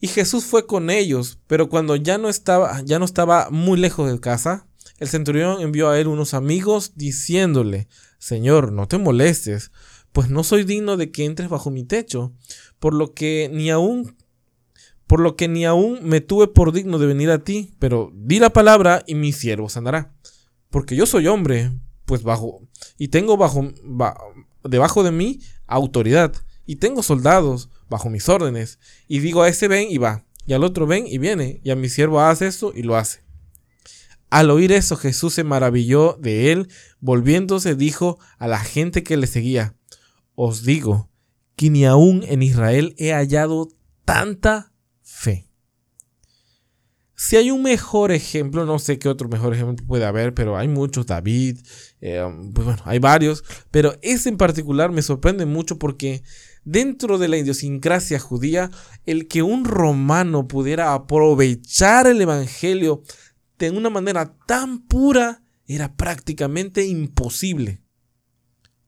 y 0.00 0.06
Jesús 0.06 0.46
fue 0.46 0.66
con 0.66 0.88
ellos, 0.88 1.40
pero 1.46 1.68
cuando 1.68 1.94
ya 1.96 2.16
no 2.16 2.30
estaba, 2.30 2.80
ya 2.86 2.98
no 2.98 3.04
estaba 3.04 3.50
muy 3.50 3.78
lejos 3.78 4.10
de 4.10 4.18
casa, 4.18 4.67
el 4.98 5.08
centurión 5.08 5.60
envió 5.60 5.90
a 5.90 5.98
él 5.98 6.08
unos 6.08 6.34
amigos 6.34 6.92
diciéndole, 6.94 7.88
Señor, 8.18 8.72
no 8.72 8.88
te 8.88 8.98
molestes, 8.98 9.70
pues 10.12 10.30
no 10.30 10.42
soy 10.42 10.64
digno 10.64 10.96
de 10.96 11.10
que 11.10 11.24
entres 11.24 11.48
bajo 11.48 11.70
mi 11.70 11.84
techo, 11.84 12.32
por 12.78 12.94
lo 12.94 13.14
que 13.14 13.50
ni 13.52 13.70
aún 13.70 14.16
por 15.08 15.20
lo 15.20 15.36
que 15.36 15.48
ni 15.48 15.64
aún 15.64 16.00
me 16.02 16.20
tuve 16.20 16.48
por 16.48 16.70
digno 16.70 16.98
de 16.98 17.06
venir 17.06 17.30
a 17.30 17.38
ti, 17.38 17.74
pero 17.78 18.12
di 18.14 18.38
la 18.38 18.50
palabra 18.50 19.02
y 19.06 19.14
mi 19.14 19.32
siervo 19.32 19.70
sanará. 19.70 20.14
Porque 20.68 20.96
yo 20.96 21.06
soy 21.06 21.26
hombre, 21.26 21.72
pues 22.04 22.22
bajo, 22.22 22.60
y 22.98 23.08
tengo 23.08 23.38
bajo, 23.38 23.72
debajo 24.64 25.02
de 25.02 25.10
mí 25.10 25.40
autoridad 25.66 26.34
y 26.66 26.76
tengo 26.76 27.02
soldados 27.02 27.70
bajo 27.88 28.10
mis 28.10 28.28
órdenes. 28.28 28.78
Y 29.08 29.20
digo 29.20 29.42
a 29.42 29.48
ese 29.48 29.66
ven 29.66 29.88
y 29.90 29.96
va, 29.96 30.26
y 30.46 30.52
al 30.52 30.62
otro 30.62 30.86
ven 30.86 31.06
y 31.06 31.16
viene, 31.16 31.60
y 31.64 31.70
a 31.70 31.76
mi 31.76 31.88
siervo 31.88 32.20
hace 32.20 32.46
esto 32.46 32.72
y 32.74 32.82
lo 32.82 32.96
hace. 32.96 33.27
Al 34.30 34.50
oír 34.50 34.72
eso 34.72 34.96
Jesús 34.96 35.34
se 35.34 35.44
maravilló 35.44 36.18
de 36.20 36.52
él, 36.52 36.68
volviéndose 37.00 37.74
dijo 37.74 38.18
a 38.38 38.46
la 38.46 38.58
gente 38.58 39.02
que 39.02 39.16
le 39.16 39.26
seguía, 39.26 39.74
os 40.34 40.64
digo 40.64 41.10
que 41.56 41.70
ni 41.70 41.84
aún 41.86 42.22
en 42.26 42.42
Israel 42.42 42.94
he 42.98 43.12
hallado 43.12 43.68
tanta 44.04 44.72
fe. 45.02 45.48
Si 47.20 47.34
hay 47.34 47.50
un 47.50 47.64
mejor 47.64 48.12
ejemplo, 48.12 48.64
no 48.64 48.78
sé 48.78 49.00
qué 49.00 49.08
otro 49.08 49.28
mejor 49.28 49.52
ejemplo 49.52 49.84
puede 49.84 50.04
haber, 50.04 50.34
pero 50.34 50.56
hay 50.56 50.68
muchos, 50.68 51.04
David, 51.04 51.58
eh, 52.00 52.24
pues 52.54 52.64
bueno, 52.64 52.80
hay 52.84 53.00
varios, 53.00 53.42
pero 53.72 53.96
ese 54.02 54.28
en 54.28 54.36
particular 54.36 54.92
me 54.92 55.02
sorprende 55.02 55.44
mucho 55.44 55.80
porque 55.80 56.22
dentro 56.62 57.18
de 57.18 57.26
la 57.26 57.38
idiosincrasia 57.38 58.20
judía, 58.20 58.70
el 59.04 59.26
que 59.26 59.42
un 59.42 59.64
romano 59.64 60.46
pudiera 60.46 60.94
aprovechar 60.94 62.06
el 62.06 62.20
Evangelio 62.20 63.02
de 63.58 63.70
una 63.70 63.90
manera 63.90 64.36
tan 64.46 64.86
pura 64.86 65.42
era 65.66 65.94
prácticamente 65.96 66.86
imposible. 66.86 67.82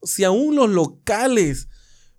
Si 0.03 0.23
aún 0.23 0.55
los 0.55 0.69
locales 0.69 1.67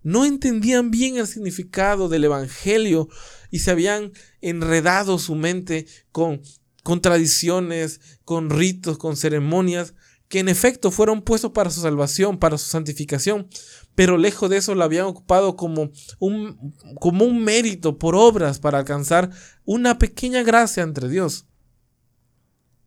no 0.02 0.24
entendían 0.24 0.90
bien 0.90 1.16
el 1.16 1.26
significado 1.26 2.08
del 2.08 2.24
Evangelio 2.24 3.08
y 3.50 3.60
se 3.60 3.70
habían 3.70 4.12
enredado 4.40 5.18
su 5.18 5.34
mente 5.34 5.86
con, 6.10 6.42
con 6.82 7.00
tradiciones, 7.00 8.00
con 8.24 8.50
ritos, 8.50 8.98
con 8.98 9.16
ceremonias, 9.16 9.94
que 10.28 10.38
en 10.38 10.48
efecto 10.48 10.90
fueron 10.90 11.20
puestos 11.20 11.52
para 11.52 11.70
su 11.70 11.82
salvación, 11.82 12.38
para 12.38 12.56
su 12.56 12.66
santificación, 12.70 13.48
pero 13.94 14.16
lejos 14.16 14.48
de 14.48 14.56
eso 14.56 14.74
lo 14.74 14.82
habían 14.82 15.04
ocupado 15.04 15.56
como 15.56 15.90
un, 16.20 16.74
como 17.00 17.26
un 17.26 17.44
mérito 17.44 17.98
por 17.98 18.14
obras 18.14 18.58
para 18.58 18.78
alcanzar 18.78 19.30
una 19.64 19.98
pequeña 19.98 20.42
gracia 20.42 20.84
entre 20.84 21.10
Dios. 21.10 21.46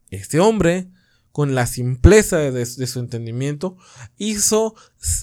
Este 0.09 0.39
hombre, 0.39 0.89
con 1.31 1.53
la 1.55 1.67
simpleza 1.67 2.37
de, 2.37 2.65
su 2.65 2.99
entendimiento, 2.99 3.77
hizo, 4.17 4.75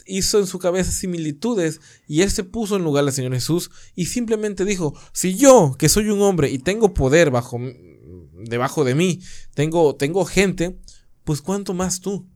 hizo 0.07 0.39
en 0.39 0.47
su 0.47 0.59
cabeza 0.59 0.93
similitudes 0.93 1.81
y 2.07 2.23
él 2.23 2.31
se 2.31 2.45
puso 2.45 2.77
en 2.77 2.85
lugar 2.85 3.05
del 3.05 3.15
Señor 3.15 3.33
Jesús 3.33 3.71
y 3.95 4.07
simplemente 4.07 4.65
dijo, 4.65 4.95
si 5.13 5.37
yo, 5.37 5.75
que 5.79 5.89
soy 5.89 6.11
un 6.11 6.21
hombre 6.21 6.51
y 6.51 6.59
tengo 6.59 6.93
poder 6.93 7.31
bajo, 7.31 7.59
debajo 8.45 8.85
de 8.85 8.95
mí, 8.95 9.21
tengo, 9.55 9.97
tengo 9.97 10.25
gente, 10.25 10.79
pues 11.25 11.41
cuánto 11.41 11.73
más 11.73 12.01
tú 12.01 12.29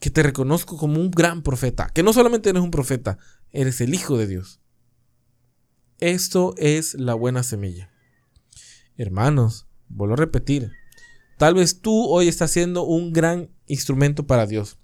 que 0.00 0.10
te 0.10 0.22
reconozco 0.22 0.78
como 0.78 0.98
un 0.98 1.10
gran 1.10 1.42
profeta, 1.42 1.90
que 1.92 2.02
no 2.02 2.12
solamente 2.12 2.48
eres 2.48 2.62
un 2.62 2.70
profeta, 2.70 3.18
eres 3.50 3.80
el 3.82 3.94
Hijo 3.94 4.16
de 4.16 4.26
Dios. 4.26 4.60
Esto 5.98 6.54
es 6.56 6.94
la 6.94 7.12
buena 7.12 7.42
semilla. 7.42 7.92
Hermanos, 8.96 9.68
Vuelvo 9.90 10.14
a 10.14 10.16
repetir. 10.16 10.72
Tal 11.36 11.54
vez 11.54 11.80
tú 11.80 12.06
hoy 12.06 12.28
estás 12.28 12.50
siendo 12.50 12.84
un 12.84 13.12
gran 13.12 13.50
instrumento 13.66 14.26
para 14.26 14.46
Dios. 14.46 14.78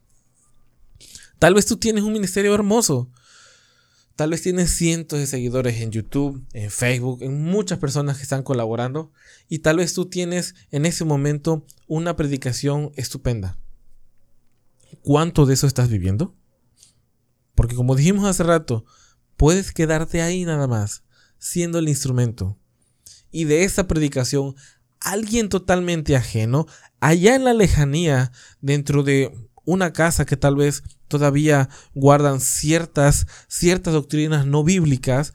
Tal 1.38 1.54
vez 1.54 1.66
tú 1.66 1.76
tienes 1.76 2.04
un 2.04 2.12
ministerio 2.12 2.54
hermoso. 2.54 3.10
Tal 4.16 4.30
vez 4.30 4.40
tienes 4.40 4.70
cientos 4.70 5.18
de 5.18 5.26
seguidores 5.26 5.82
en 5.82 5.90
YouTube, 5.90 6.42
en 6.54 6.70
Facebook, 6.70 7.22
en 7.22 7.42
muchas 7.42 7.78
personas 7.78 8.16
que 8.16 8.22
están 8.22 8.42
colaborando. 8.42 9.12
Y 9.48 9.58
tal 9.58 9.76
vez 9.76 9.92
tú 9.92 10.06
tienes 10.06 10.54
en 10.70 10.86
ese 10.86 11.04
momento 11.04 11.66
una 11.86 12.16
predicación 12.16 12.92
estupenda. 12.96 13.58
¿Cuánto 15.02 15.44
de 15.44 15.54
eso 15.54 15.66
estás 15.66 15.90
viviendo? 15.90 16.34
Porque 17.54 17.76
como 17.76 17.94
dijimos 17.94 18.24
hace 18.24 18.42
rato, 18.42 18.86
puedes 19.36 19.72
quedarte 19.72 20.22
ahí 20.22 20.46
nada 20.46 20.66
más, 20.66 21.04
siendo 21.38 21.78
el 21.78 21.88
instrumento. 21.88 22.58
Y 23.30 23.44
de 23.44 23.64
esa 23.64 23.86
predicación 23.86 24.54
alguien 25.00 25.48
totalmente 25.48 26.16
ajeno, 26.16 26.66
allá 27.00 27.34
en 27.34 27.44
la 27.44 27.54
lejanía, 27.54 28.32
dentro 28.60 29.02
de 29.02 29.32
una 29.64 29.92
casa 29.92 30.24
que 30.24 30.36
tal 30.36 30.56
vez 30.56 30.82
todavía 31.08 31.68
guardan 31.94 32.40
ciertas, 32.40 33.26
ciertas 33.48 33.94
doctrinas 33.94 34.46
no 34.46 34.64
bíblicas, 34.64 35.34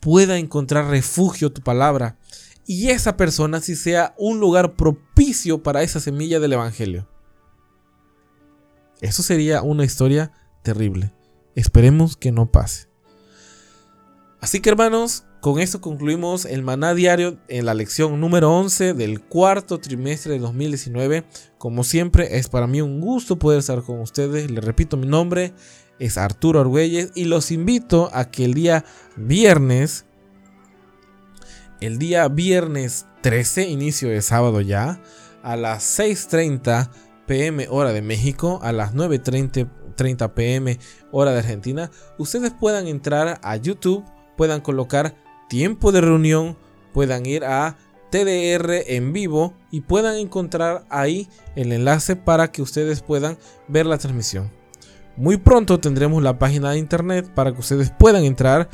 pueda 0.00 0.38
encontrar 0.38 0.88
refugio 0.88 1.52
tu 1.52 1.62
palabra. 1.62 2.18
Y 2.66 2.90
esa 2.90 3.16
persona 3.16 3.60
si 3.60 3.76
sea 3.76 4.14
un 4.18 4.40
lugar 4.40 4.76
propicio 4.76 5.62
para 5.62 5.82
esa 5.82 6.00
semilla 6.00 6.38
del 6.38 6.52
Evangelio. 6.52 7.08
Eso 9.00 9.22
sería 9.22 9.62
una 9.62 9.84
historia 9.84 10.32
terrible. 10.62 11.14
Esperemos 11.54 12.16
que 12.16 12.32
no 12.32 12.50
pase. 12.50 12.88
Así 14.40 14.60
que 14.60 14.70
hermanos, 14.70 15.24
con 15.40 15.60
esto 15.60 15.80
concluimos 15.80 16.44
el 16.44 16.62
maná 16.62 16.94
diario 16.94 17.38
en 17.46 17.64
la 17.64 17.74
lección 17.74 18.20
número 18.20 18.52
11 18.52 18.94
del 18.94 19.20
cuarto 19.20 19.78
trimestre 19.78 20.32
de 20.32 20.38
2019. 20.40 21.24
Como 21.58 21.84
siempre, 21.84 22.38
es 22.38 22.48
para 22.48 22.66
mí 22.66 22.80
un 22.80 23.00
gusto 23.00 23.38
poder 23.38 23.60
estar 23.60 23.82
con 23.82 24.00
ustedes. 24.00 24.50
Les 24.50 24.64
repito, 24.64 24.96
mi 24.96 25.06
nombre 25.06 25.52
es 26.00 26.18
Arturo 26.18 26.60
Argüelles 26.60 27.12
y 27.14 27.24
los 27.24 27.52
invito 27.52 28.10
a 28.12 28.30
que 28.30 28.44
el 28.44 28.54
día 28.54 28.84
viernes, 29.16 30.06
el 31.80 31.98
día 31.98 32.26
viernes 32.26 33.06
13, 33.22 33.68
inicio 33.68 34.08
de 34.08 34.22
sábado 34.22 34.60
ya, 34.60 35.00
a 35.44 35.54
las 35.54 35.98
6.30 36.00 36.90
pm 37.26 37.68
hora 37.70 37.92
de 37.92 38.02
México, 38.02 38.58
a 38.62 38.72
las 38.72 38.92
9.30 38.92 40.32
pm 40.32 40.78
hora 41.12 41.30
de 41.30 41.38
Argentina, 41.38 41.92
ustedes 42.16 42.52
puedan 42.52 42.88
entrar 42.88 43.38
a 43.42 43.56
YouTube, 43.56 44.04
puedan 44.36 44.60
colocar 44.60 45.14
tiempo 45.48 45.92
de 45.92 46.00
reunión, 46.00 46.56
puedan 46.92 47.26
ir 47.26 47.44
a 47.44 47.76
TDR 48.10 48.84
en 48.86 49.12
vivo 49.12 49.54
y 49.70 49.82
puedan 49.82 50.16
encontrar 50.16 50.84
ahí 50.88 51.28
el 51.56 51.72
enlace 51.72 52.16
para 52.16 52.50
que 52.50 52.62
ustedes 52.62 53.02
puedan 53.02 53.38
ver 53.66 53.86
la 53.86 53.98
transmisión. 53.98 54.50
Muy 55.16 55.36
pronto 55.36 55.80
tendremos 55.80 56.22
la 56.22 56.38
página 56.38 56.70
de 56.70 56.78
internet 56.78 57.28
para 57.34 57.52
que 57.52 57.58
ustedes 57.58 57.90
puedan 57.90 58.24
entrar. 58.24 58.68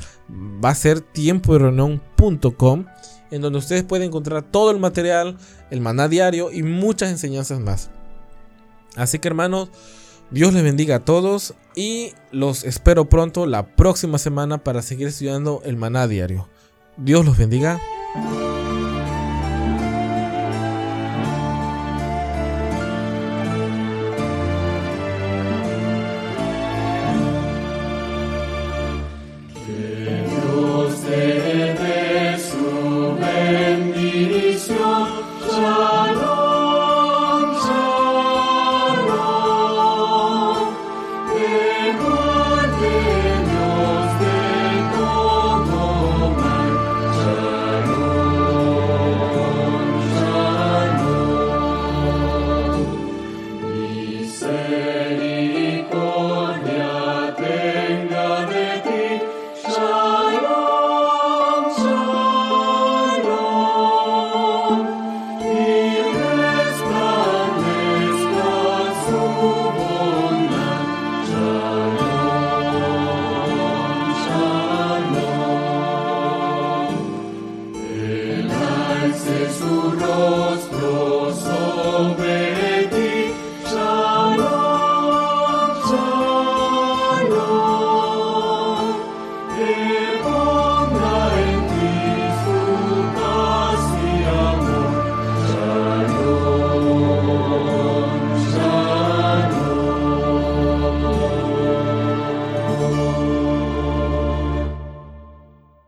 Va 0.62 0.68
a 0.68 0.74
ser 0.74 1.00
tiempo 1.00 1.54
de 1.54 1.60
reunión.com 1.60 2.84
en 3.30 3.40
donde 3.40 3.58
ustedes 3.58 3.82
pueden 3.82 4.08
encontrar 4.08 4.42
todo 4.42 4.70
el 4.70 4.78
material, 4.78 5.38
el 5.70 5.80
maná 5.80 6.06
diario 6.06 6.52
y 6.52 6.62
muchas 6.62 7.10
enseñanzas 7.10 7.60
más. 7.60 7.90
Así 8.94 9.18
que 9.18 9.28
hermanos, 9.28 9.70
Dios 10.30 10.52
les 10.52 10.62
bendiga 10.62 10.96
a 10.96 11.04
todos 11.04 11.54
y 11.74 12.12
los 12.30 12.62
espero 12.64 13.08
pronto 13.08 13.46
la 13.46 13.74
próxima 13.74 14.18
semana 14.18 14.58
para 14.58 14.82
seguir 14.82 15.08
estudiando 15.08 15.62
el 15.64 15.76
maná 15.76 16.06
diario. 16.06 16.48
Dios 16.96 17.24
los 17.24 17.37
bendiga. 17.37 17.80